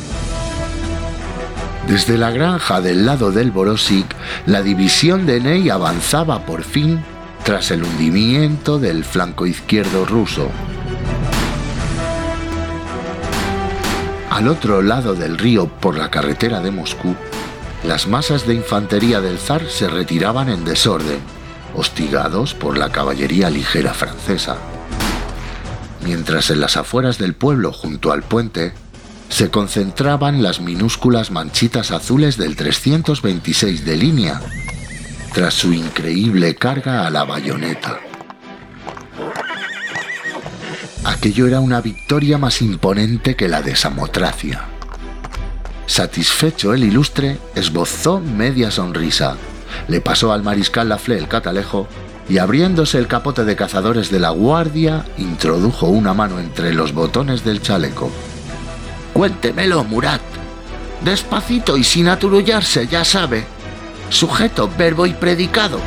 Desde 1.88 2.18
la 2.18 2.32
granja 2.32 2.82
del 2.82 3.06
lado 3.06 3.32
del 3.32 3.52
Borosik, 3.52 4.08
la 4.48 4.64
división 4.64 5.28
de 5.28 5.40
Ney 5.40 5.70
avanzaba 5.70 6.44
por 6.46 6.64
fin 6.64 7.00
tras 7.44 7.70
el 7.70 7.84
hundimiento 7.84 8.80
del 8.80 9.04
flanco 9.04 9.46
izquierdo 9.46 10.04
ruso. 10.04 10.50
Al 14.32 14.48
otro 14.48 14.82
lado 14.82 15.14
del 15.14 15.38
río, 15.38 15.68
por 15.68 15.96
la 15.96 16.10
carretera 16.10 16.60
de 16.60 16.72
Moscú, 16.72 17.16
las 17.84 18.08
masas 18.08 18.48
de 18.48 18.56
infantería 18.56 19.22
del 19.22 19.38
zar 19.38 19.70
se 19.70 19.88
retiraban 19.88 20.50
en 20.50 20.66
desorden, 20.66 21.20
hostigados 21.76 22.56
por 22.56 22.80
la 22.80 22.92
caballería 22.92 23.52
ligera 23.52 23.94
francesa. 23.94 24.58
Mientras 26.04 26.50
en 26.50 26.62
las 26.62 26.78
afueras 26.78 27.20
del 27.20 27.36
pueblo, 27.36 27.72
junto 27.72 28.12
al 28.12 28.24
puente, 28.24 28.74
se 29.30 29.50
concentraban 29.50 30.42
las 30.42 30.62
minúsculas 30.62 31.32
manchitas 31.32 31.92
azules 31.92 32.38
del 32.38 32.56
326 32.56 33.86
de 33.86 33.98
línea, 33.98 34.42
tras 35.34 35.54
su 35.54 35.74
increíble 35.74 36.56
carga 36.56 37.06
a 37.06 37.10
la 37.10 37.24
bayoneta. 37.24 38.00
Aquello 41.04 41.48
era 41.48 41.60
una 41.60 41.82
victoria 41.82 42.38
más 42.38 42.62
imponente 42.62 43.36
que 43.36 43.48
la 43.48 43.62
de 43.62 43.76
Samotracia. 43.76 44.66
Satisfecho 45.86 46.74
el 46.74 46.84
ilustre, 46.84 47.38
esbozó 47.54 48.20
media 48.20 48.72
sonrisa, 48.72 49.36
le 49.88 50.02
pasó 50.02 50.32
al 50.32 50.42
mariscal 50.42 50.90
Lafle 50.90 51.18
el 51.18 51.28
catalejo 51.28 51.88
y 52.28 52.40
abriéndose 52.40 52.98
el 52.98 53.08
capote 53.08 53.44
de 53.44 53.56
cazadores 53.56 54.10
de 54.10 54.20
la 54.20 54.32
guardia, 54.32 55.06
introdujo 55.18 55.88
una 55.88 56.14
mano 56.14 56.40
entre 56.40 56.74
los 56.74 56.94
botones 56.94 57.44
del 57.44 57.62
chaleco. 57.62 58.10
Cuéntemelo, 59.16 59.86
Murat. 59.86 60.20
Despacito 61.00 61.78
y 61.78 61.86
sin 61.86 62.10
aturullarse, 62.10 62.86
ya 62.86 63.06
sabe. 63.06 63.46
Sujeto, 64.10 64.70
verbo 64.78 65.06
y 65.06 65.14
predicado. 65.14 65.80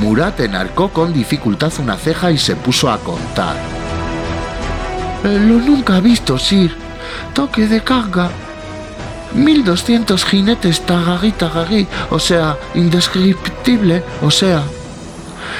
Murat 0.00 0.38
enarcó 0.38 0.90
con 0.90 1.12
dificultad 1.12 1.72
una 1.80 1.96
ceja 1.96 2.30
y 2.30 2.38
se 2.38 2.54
puso 2.54 2.88
a 2.88 2.98
contar. 2.98 3.56
Eh, 5.24 5.40
lo 5.40 5.58
nunca 5.58 5.98
visto, 5.98 6.38
Sir. 6.38 6.76
Toque 7.34 7.66
de 7.66 7.82
carga. 7.82 8.30
1200 9.34 10.24
jinetes 10.24 10.82
tagarí 10.86 11.32
tagarí, 11.32 11.88
o 12.10 12.20
sea, 12.20 12.56
indescriptible, 12.76 14.04
o 14.22 14.30
sea. 14.30 14.62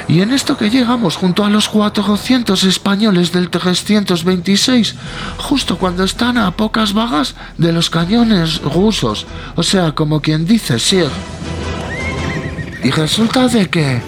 Y 0.08 0.20
en 0.20 0.32
esto 0.32 0.56
que 0.56 0.70
llegamos 0.70 1.16
junto 1.16 1.44
a 1.44 1.50
los 1.50 1.68
400 1.68 2.64
españoles 2.64 3.32
del 3.32 3.50
326, 3.50 4.94
justo 5.38 5.78
cuando 5.78 6.04
están 6.04 6.38
a 6.38 6.50
pocas 6.52 6.92
vagas 6.92 7.34
de 7.58 7.72
los 7.72 7.90
cañones 7.90 8.60
rusos, 8.62 9.26
o 9.56 9.62
sea, 9.62 9.92
como 9.92 10.20
quien 10.20 10.46
dice, 10.46 10.78
Sir. 10.78 11.08
Y 12.82 12.90
resulta 12.90 13.48
de 13.48 13.70
que, 13.70 14.02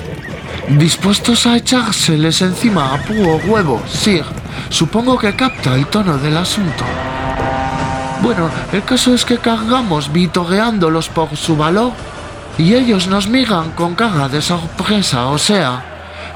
dispuestos 0.68 1.46
a 1.46 1.56
echárseles 1.56 2.42
encima 2.42 2.94
a 2.94 2.98
puro 2.98 3.40
huevo, 3.46 3.82
Sir, 3.88 4.24
supongo 4.68 5.18
que 5.18 5.34
capta 5.34 5.74
el 5.74 5.86
tono 5.86 6.18
del 6.18 6.36
asunto. 6.36 6.84
Bueno, 8.22 8.50
el 8.72 8.82
caso 8.82 9.14
es 9.14 9.24
que 9.24 9.38
cargamos 9.38 10.12
vitoreándolos 10.12 11.08
por 11.08 11.36
su 11.36 11.56
valor 11.56 11.92
y 12.58 12.74
ellos 12.74 13.06
nos 13.06 13.28
miran 13.28 13.72
con 13.72 13.94
cara 13.94 14.28
de 14.28 14.40
sorpresa, 14.40 15.26
o 15.26 15.38
sea, 15.38 15.84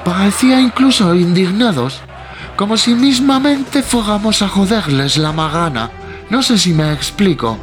parecía 0.04 0.61
incluso 0.61 1.14
indignados, 1.14 2.00
como 2.56 2.76
si 2.76 2.94
mismamente 2.94 3.83
fuéramos 3.83 4.42
a 4.42 4.48
joderles 4.48 5.16
la 5.16 5.33
magana. 5.33 5.90
No 6.28 6.42
sé 6.42 6.59
si 6.59 6.72
me 6.72 6.92
explico. 6.92 7.59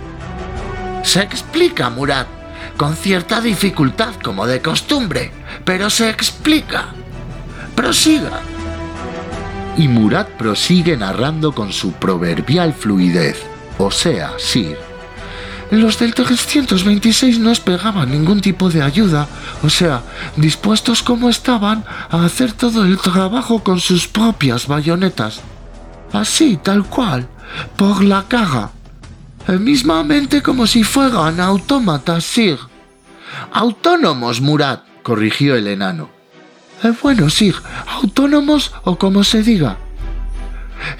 Se 1.03 1.21
explica, 1.21 1.89
Murat, 1.89 2.27
con 2.75 2.95
cierta 2.95 3.39
dificultad 3.39 4.15
como 4.23 4.45
de 4.47 4.61
costumbre, 4.61 5.31
pero 5.63 5.89
se 5.89 6.09
explica. 6.09 6.89
Prosiga. 7.75 8.41
Y 9.77 9.87
Murat 9.87 10.27
prosigue 10.29 10.97
narrando 10.97 11.53
con 11.53 11.71
su 11.71 11.93
proverbial 11.93 12.73
fluidez 12.73 13.45
o 13.77 13.91
sea, 13.91 14.33
Sir. 14.39 14.86
Los 15.71 15.99
del 15.99 16.13
326 16.13 17.39
no 17.39 17.51
esperaban 17.51 18.11
ningún 18.11 18.39
tipo 18.39 18.69
de 18.69 18.81
ayuda, 18.81 19.27
o 19.63 19.69
sea, 19.69 20.01
dispuestos 20.37 21.03
como 21.03 21.29
estaban 21.29 21.83
a 22.09 22.23
hacer 22.23 22.53
todo 22.53 22.85
el 22.85 22.97
trabajo 22.97 23.63
con 23.63 23.81
sus 23.81 24.07
propias 24.07 24.67
bayonetas. 24.67 25.41
Así, 26.13 26.57
tal 26.57 26.85
cual, 26.85 27.27
por 27.75 28.01
la 28.03 28.23
cara. 28.27 28.71
Mismamente 29.59 30.41
como 30.41 30.67
si 30.67 30.83
fueran 30.83 31.39
autómatas, 31.39 32.23
Sir. 32.23 32.59
Autónomos, 33.51 34.39
Murat, 34.39 34.83
corrigió 35.03 35.55
el 35.55 35.67
enano. 35.67 36.09
Eh, 36.83 36.93
bueno, 37.01 37.29
Sir, 37.29 37.55
autónomos 37.87 38.73
o 38.83 38.97
como 38.97 39.23
se 39.25 39.43
diga. 39.43 39.77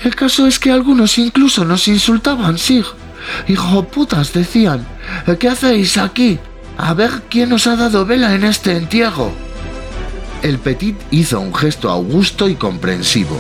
El 0.04 0.16
caso 0.16 0.46
es 0.48 0.60
que 0.60 0.72
algunos 0.72 1.18
incluso 1.18 1.64
nos 1.64 1.88
insultaban, 1.88 2.58
Sig. 2.58 2.86
Hijo 3.48 3.84
putas, 3.84 4.34
decían. 4.34 4.86
¿Qué 5.40 5.50
hacéis 5.50 5.98
aquí? 5.98 6.40
A 6.78 6.94
ver 6.94 7.24
quién 7.30 7.52
os 7.54 7.68
ha 7.68 7.76
dado 7.76 8.06
vela 8.06 8.34
en 8.36 8.44
este 8.44 8.78
entierro. 8.78 9.32
El 10.42 10.60
Petit 10.60 10.96
hizo 11.12 11.40
un 11.40 11.54
gesto 11.54 11.90
augusto 11.90 12.48
y 12.48 12.56
comprensivo. 12.56 13.40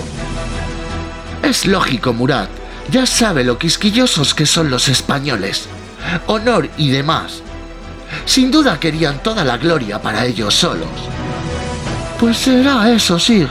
Es 1.43 1.65
lógico, 1.65 2.13
Murat. 2.13 2.49
Ya 2.89 3.05
sabe 3.05 3.43
lo 3.43 3.57
quisquillosos 3.57 4.33
que 4.33 4.45
son 4.45 4.69
los 4.69 4.87
españoles. 4.87 5.67
Honor 6.27 6.69
y 6.77 6.89
demás. 6.89 7.41
Sin 8.25 8.49
duda 8.49 8.79
querían 8.79 9.21
toda 9.21 9.43
la 9.43 9.57
gloria 9.57 10.01
para 10.01 10.25
ellos 10.25 10.55
solos. 10.55 10.89
Pues 12.19 12.37
será 12.37 12.91
eso, 12.91 13.19
Sig. 13.19 13.47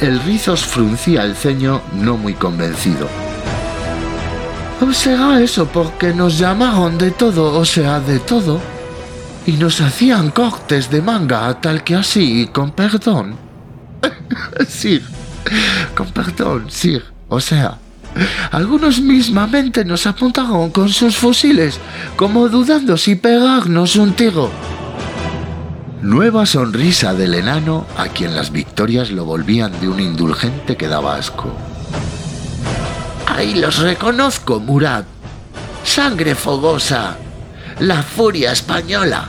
El 0.00 0.20
rizos 0.20 0.64
fruncía 0.64 1.24
el 1.24 1.36
ceño 1.36 1.82
no 1.92 2.16
muy 2.16 2.34
convencido. 2.34 3.08
¿Será 4.92 5.40
eso 5.40 5.66
porque 5.66 6.14
nos 6.14 6.38
llamaron 6.38 6.96
de 6.96 7.10
todo, 7.10 7.58
o 7.58 7.64
sea, 7.64 8.00
de 8.00 8.20
todo? 8.20 8.60
Y 9.46 9.52
nos 9.52 9.80
hacían 9.80 10.30
cortes 10.30 10.88
de 10.88 11.02
manga 11.02 11.60
tal 11.60 11.82
que 11.82 11.96
así, 11.96 12.48
con 12.52 12.70
perdón. 12.70 13.36
sí, 14.68 15.02
con 15.94 16.06
perdón, 16.08 16.66
sí, 16.68 17.00
o 17.28 17.40
sea, 17.40 17.78
algunos 18.50 19.00
mismamente 19.00 19.84
nos 19.84 20.06
apuntaron 20.06 20.70
con 20.70 20.88
sus 20.88 21.16
fusiles, 21.16 21.78
como 22.16 22.48
dudando 22.48 22.96
si 22.96 23.16
pegarnos 23.16 23.96
un 23.96 24.12
tiro. 24.14 24.50
Nueva 26.02 26.46
sonrisa 26.46 27.14
del 27.14 27.34
enano 27.34 27.86
a 27.96 28.08
quien 28.08 28.36
las 28.36 28.52
victorias 28.52 29.10
lo 29.10 29.24
volvían 29.24 29.72
de 29.80 29.88
un 29.88 30.00
indulgente 30.00 30.76
que 30.76 30.88
daba 30.88 31.16
asco. 31.16 31.73
Ahí 33.34 33.54
los 33.54 33.78
reconozco, 33.78 34.60
Murat. 34.60 35.06
Sangre 35.82 36.36
fogosa. 36.36 37.16
La 37.80 38.02
furia 38.02 38.52
española. 38.52 39.28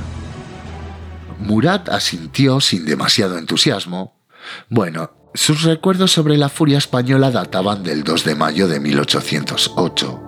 Murat 1.39 1.89
asintió 1.89 2.62
sin 2.62 2.86
demasiado 2.86 3.39
entusiasmo. 3.39 4.15
Bueno, 4.70 5.12
sus 5.34 5.63
recuerdos 5.63 6.12
sobre 6.12 6.38
la 6.38 6.50
furia 6.50 6.78
española 6.78 7.32
databan 7.32 7.82
del 7.82 8.04
2 8.04 8.26
de 8.26 8.36
mayo 8.36 8.68
de 8.68 8.80
1808, 8.80 10.22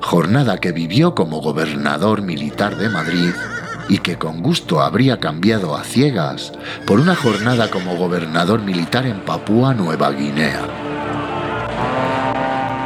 jornada 0.00 0.58
que 0.58 0.70
vivió 0.70 1.16
como 1.16 1.40
gobernador 1.40 2.22
militar 2.22 2.76
de 2.76 2.88
Madrid 2.88 3.32
y 3.88 3.98
que 3.98 4.18
con 4.18 4.40
gusto 4.40 4.80
habría 4.80 5.18
cambiado 5.18 5.76
a 5.76 5.82
ciegas 5.82 6.52
por 6.86 7.00
una 7.00 7.16
jornada 7.16 7.70
como 7.70 7.96
gobernador 7.96 8.62
militar 8.62 9.04
en 9.04 9.20
Papúa 9.24 9.74
Nueva 9.74 10.12
Guinea. 10.12 10.93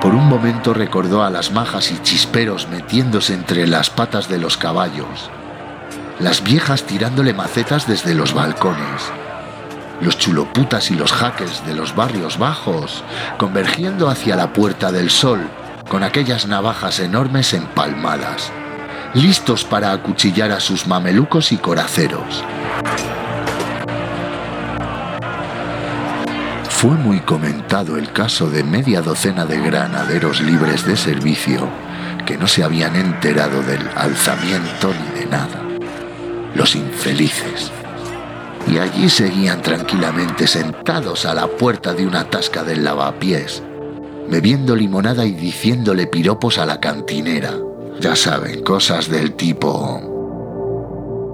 Por 0.01 0.15
un 0.15 0.29
momento 0.29 0.75
recordó 0.75 1.23
a 1.23 1.31
las 1.31 1.51
majas 1.51 1.91
y 1.91 1.99
chisperos 2.03 2.69
metiéndose 2.69 3.35
entre 3.35 3.67
las 3.67 3.91
patas 3.91 4.29
de 4.29 4.39
los 4.39 4.57
caballos, 4.57 5.31
las 6.21 6.43
viejas 6.43 6.85
tirándole 6.85 7.35
macetas 7.35 7.87
desde 7.87 8.15
los 8.15 8.33
balcones, 8.33 9.11
los 10.01 10.17
chuloputas 10.17 10.91
y 10.91 10.95
los 10.95 11.13
jaques 11.13 11.67
de 11.67 11.75
los 11.75 11.97
barrios 11.97 12.39
bajos 12.39 13.03
convergiendo 13.39 14.09
hacia 14.09 14.37
la 14.37 14.53
Puerta 14.53 14.93
del 14.93 15.11
Sol 15.11 15.41
con 15.89 16.05
aquellas 16.05 16.47
navajas 16.47 17.01
enormes 17.01 17.53
empalmadas 17.53 18.53
listos 19.15 19.65
para 19.65 19.93
acuchillar 19.93 20.53
a 20.53 20.61
sus 20.61 20.87
mamelucos 20.87 21.53
y 21.53 21.57
coraceros. 21.57 22.45
Fue 26.79 26.93
muy 26.93 27.19
comentado 27.19 27.97
el 27.97 28.13
caso 28.13 28.49
de 28.49 28.63
media 28.63 29.03
docena 29.03 29.45
de 29.45 29.61
granaderos 29.61 30.41
libres 30.41 30.87
de 30.87 30.97
servicio 30.97 31.69
que 32.25 32.39
no 32.39 32.47
se 32.47 32.63
habían 32.63 32.95
enterado 32.95 33.65
del 33.65 33.81
alzamiento 33.97 34.93
ni 34.95 35.21
de 35.21 35.27
nada. 35.27 35.61
Los 36.55 36.77
infelices. 36.77 37.73
Y 38.69 38.79
allí 38.79 39.11
seguían 39.11 39.61
tranquilamente 39.61 40.47
sentados 40.47 41.27
a 41.27 41.35
la 41.35 41.49
puerta 41.49 41.95
de 41.95 42.07
una 42.07 42.31
tasca 42.31 42.63
del 42.63 42.85
lavapiés, 42.85 43.61
bebiendo 44.31 44.77
limonada 44.77 45.27
y 45.27 45.33
diciéndole 45.33 46.07
piropos 46.07 46.59
a 46.59 46.65
la 46.65 46.79
cantinera 46.79 47.55
ya 48.01 48.15
saben, 48.15 48.63
cosas 48.63 49.11
del 49.11 49.33
tipo... 49.33 50.08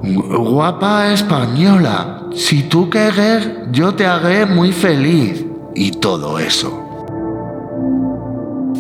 Guapa 0.07 1.13
española, 1.13 2.27
si 2.35 2.65
tú 2.65 2.91
querés, 2.91 3.49
yo 3.73 3.95
te 3.95 4.05
haré 4.05 4.45
muy 4.45 4.71
feliz. 4.73 5.45
Y 5.75 5.93
todo 5.93 6.39
eso. 6.39 6.81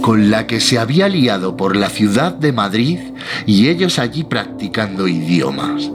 Con 0.02 0.30
la 0.30 0.46
que 0.46 0.60
se 0.60 0.78
había 0.78 1.08
liado 1.08 1.56
por 1.56 1.76
la 1.76 1.88
ciudad 1.88 2.34
de 2.34 2.52
Madrid 2.52 3.00
y 3.46 3.68
ellos 3.68 3.98
allí 3.98 4.22
practicando 4.22 5.08
idiomas. 5.08 5.90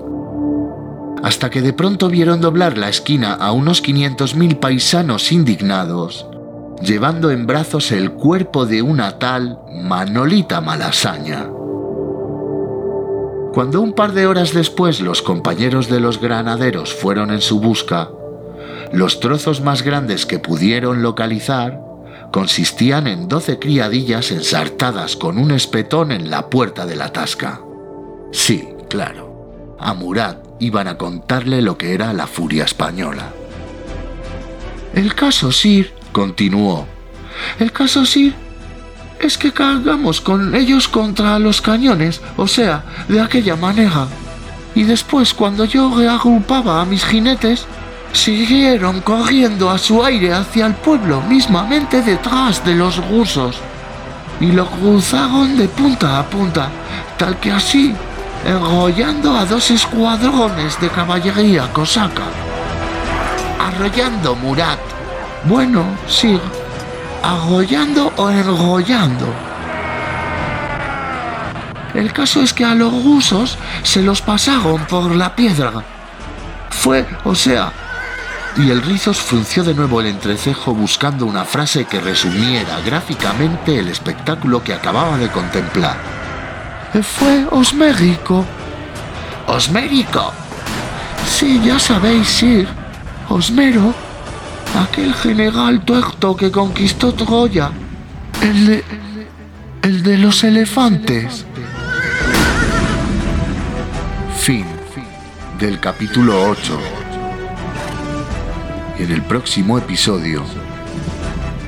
Hasta 1.24 1.50
que 1.50 1.62
de 1.62 1.74
pronto 1.74 2.10
vieron 2.10 2.42
doblar 2.42 2.78
la 2.78 2.90
esquina 2.90 3.34
a 3.34 3.52
unos 3.52 3.84
500.000 3.84 4.60
paisanos 4.60 5.32
indignados, 5.32 6.26
llevando 6.82 7.30
en 7.30 7.46
brazos 7.46 7.92
el 7.92 8.12
cuerpo 8.12 8.66
de 8.66 8.82
una 8.82 9.20
tal 9.20 9.60
Manolita 9.72 10.60
Malasaña. 10.60 11.59
Cuando 13.54 13.82
un 13.82 13.94
par 13.94 14.14
de 14.14 14.28
horas 14.28 14.54
después 14.54 15.02
los 15.02 15.22
compañeros 15.22 15.90
de 15.90 16.00
los 16.00 16.22
granaderos 16.22 16.94
fueron 16.94 17.32
en 17.32 17.42
su 17.42 17.60
busca, 17.60 18.10
los 18.94 19.20
trozos 19.20 19.62
más 19.62 19.82
grandes 19.82 20.26
que 20.26 20.40
pudieron 20.40 21.02
localizar 21.02 21.82
consistían 22.32 23.08
en 23.08 23.28
doce 23.28 23.58
criadillas 23.58 24.32
ensartadas 24.32 25.16
con 25.16 25.40
un 25.40 25.50
espetón 25.52 26.12
en 26.12 26.30
la 26.30 26.50
puerta 26.50 26.86
de 26.86 26.96
la 26.96 27.12
tasca. 27.12 27.62
Sí, 28.32 28.70
claro, 28.88 29.76
a 29.80 29.96
Murat 29.96 30.38
iban 30.60 30.88
a 30.88 30.98
contarle 30.98 31.64
lo 31.64 31.76
que 31.78 31.94
era 31.94 32.14
la 32.14 32.28
furia 32.28 32.66
española. 32.66 33.34
El 34.94 35.16
caso 35.16 35.52
Sir, 35.52 35.92
continuó, 36.12 36.86
el 37.60 37.72
caso 37.72 38.06
Sir 38.06 38.34
es 39.20 39.38
que 39.38 39.52
cargamos 39.52 40.22
con 40.22 40.56
ellos 40.56 40.88
contra 40.88 41.38
los 41.40 41.62
cañones, 41.62 42.22
o 42.38 42.48
sea, 42.48 42.84
de 43.08 43.20
aquella 43.20 43.56
manera. 43.56 44.08
Y 44.76 44.84
después, 44.84 45.34
cuando 45.34 45.66
yo 45.66 45.94
reagrupaba 45.96 46.82
a 46.82 46.86
mis 46.86 47.04
jinetes, 47.04 47.66
siguieron 48.14 49.02
corriendo 49.02 49.70
a 49.70 49.78
su 49.78 50.04
aire 50.04 50.34
hacia 50.34 50.66
el 50.66 50.76
pueblo, 50.76 51.22
mismamente 51.22 52.02
detrás 52.02 52.64
de 52.66 52.76
los 52.76 52.98
rusos. 53.10 53.58
y 54.42 54.54
lo 54.54 54.66
cruzaron 54.68 55.58
de 55.58 55.68
punta 55.68 56.18
a 56.18 56.24
punta, 56.24 56.70
tal 57.18 57.38
que 57.42 57.52
así, 57.52 57.94
enrollando 58.46 59.36
a 59.36 59.44
dos 59.44 59.70
escuadrones 59.70 60.80
de 60.80 60.88
caballería 60.88 61.68
cosaca. 61.74 62.24
Arrollando 63.60 64.36
Murat. 64.36 64.80
Bueno, 65.44 65.84
sí, 66.08 66.40
arrollando 67.24 68.12
o 68.18 68.30
enrollando. 68.30 69.26
El 71.94 72.14
caso 72.14 72.42
es 72.42 72.54
que 72.54 72.66
a 72.66 72.76
los 72.76 73.04
rusos 73.04 73.58
se 73.84 74.02
los 74.02 74.22
pasaron 74.22 74.86
por 74.86 75.16
la 75.16 75.36
piedra. 75.36 75.84
Fue, 76.70 77.06
o 77.24 77.34
sea, 77.36 77.72
y 78.58 78.70
el 78.72 78.82
Rizos 78.82 79.18
frunció 79.18 79.64
de 79.64 79.74
nuevo 79.74 80.02
el 80.02 80.08
entrecejo 80.08 80.74
buscando 80.74 81.26
una 81.26 81.46
frase 81.46 81.86
que 81.86 82.00
resumiera 82.00 82.80
gráficamente 82.82 83.80
el 83.80 83.88
espectáculo 83.88 84.64
que 84.64 84.74
acababa 84.74 85.18
de 85.18 85.30
contemplar. 85.30 85.98
Fue 87.02 87.46
Osmérico. 87.52 88.46
¿Osmérico? 89.48 90.34
Sí, 91.28 91.62
ya 91.64 91.80
sabéis, 91.80 92.28
Sir. 92.28 92.68
Osmero, 93.30 93.94
aquel 94.78 95.14
general 95.14 95.82
tuerto 95.82 96.36
que 96.36 96.52
conquistó 96.52 97.14
Troya. 97.14 97.72
El 98.42 98.66
de. 98.66 98.84
El 99.82 100.04
de 100.04 100.18
los 100.18 100.44
elefantes. 100.44 101.46
Fin 104.38 104.66
del 105.60 105.80
capítulo 105.80 106.50
8 106.50 106.80
en 109.00 109.12
el 109.12 109.22
próximo 109.22 109.78
episodio, 109.78 110.44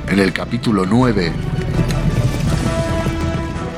en 0.08 0.20
el 0.20 0.34
capítulo 0.34 0.86
9, 0.86 1.32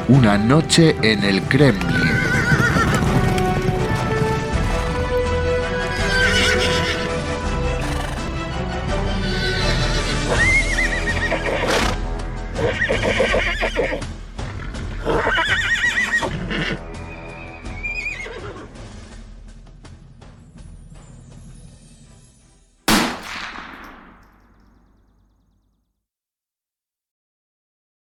Una 0.07 0.37
noche 0.37 0.95
en 1.03 1.23
el 1.23 1.43
Kremlin. 1.43 2.32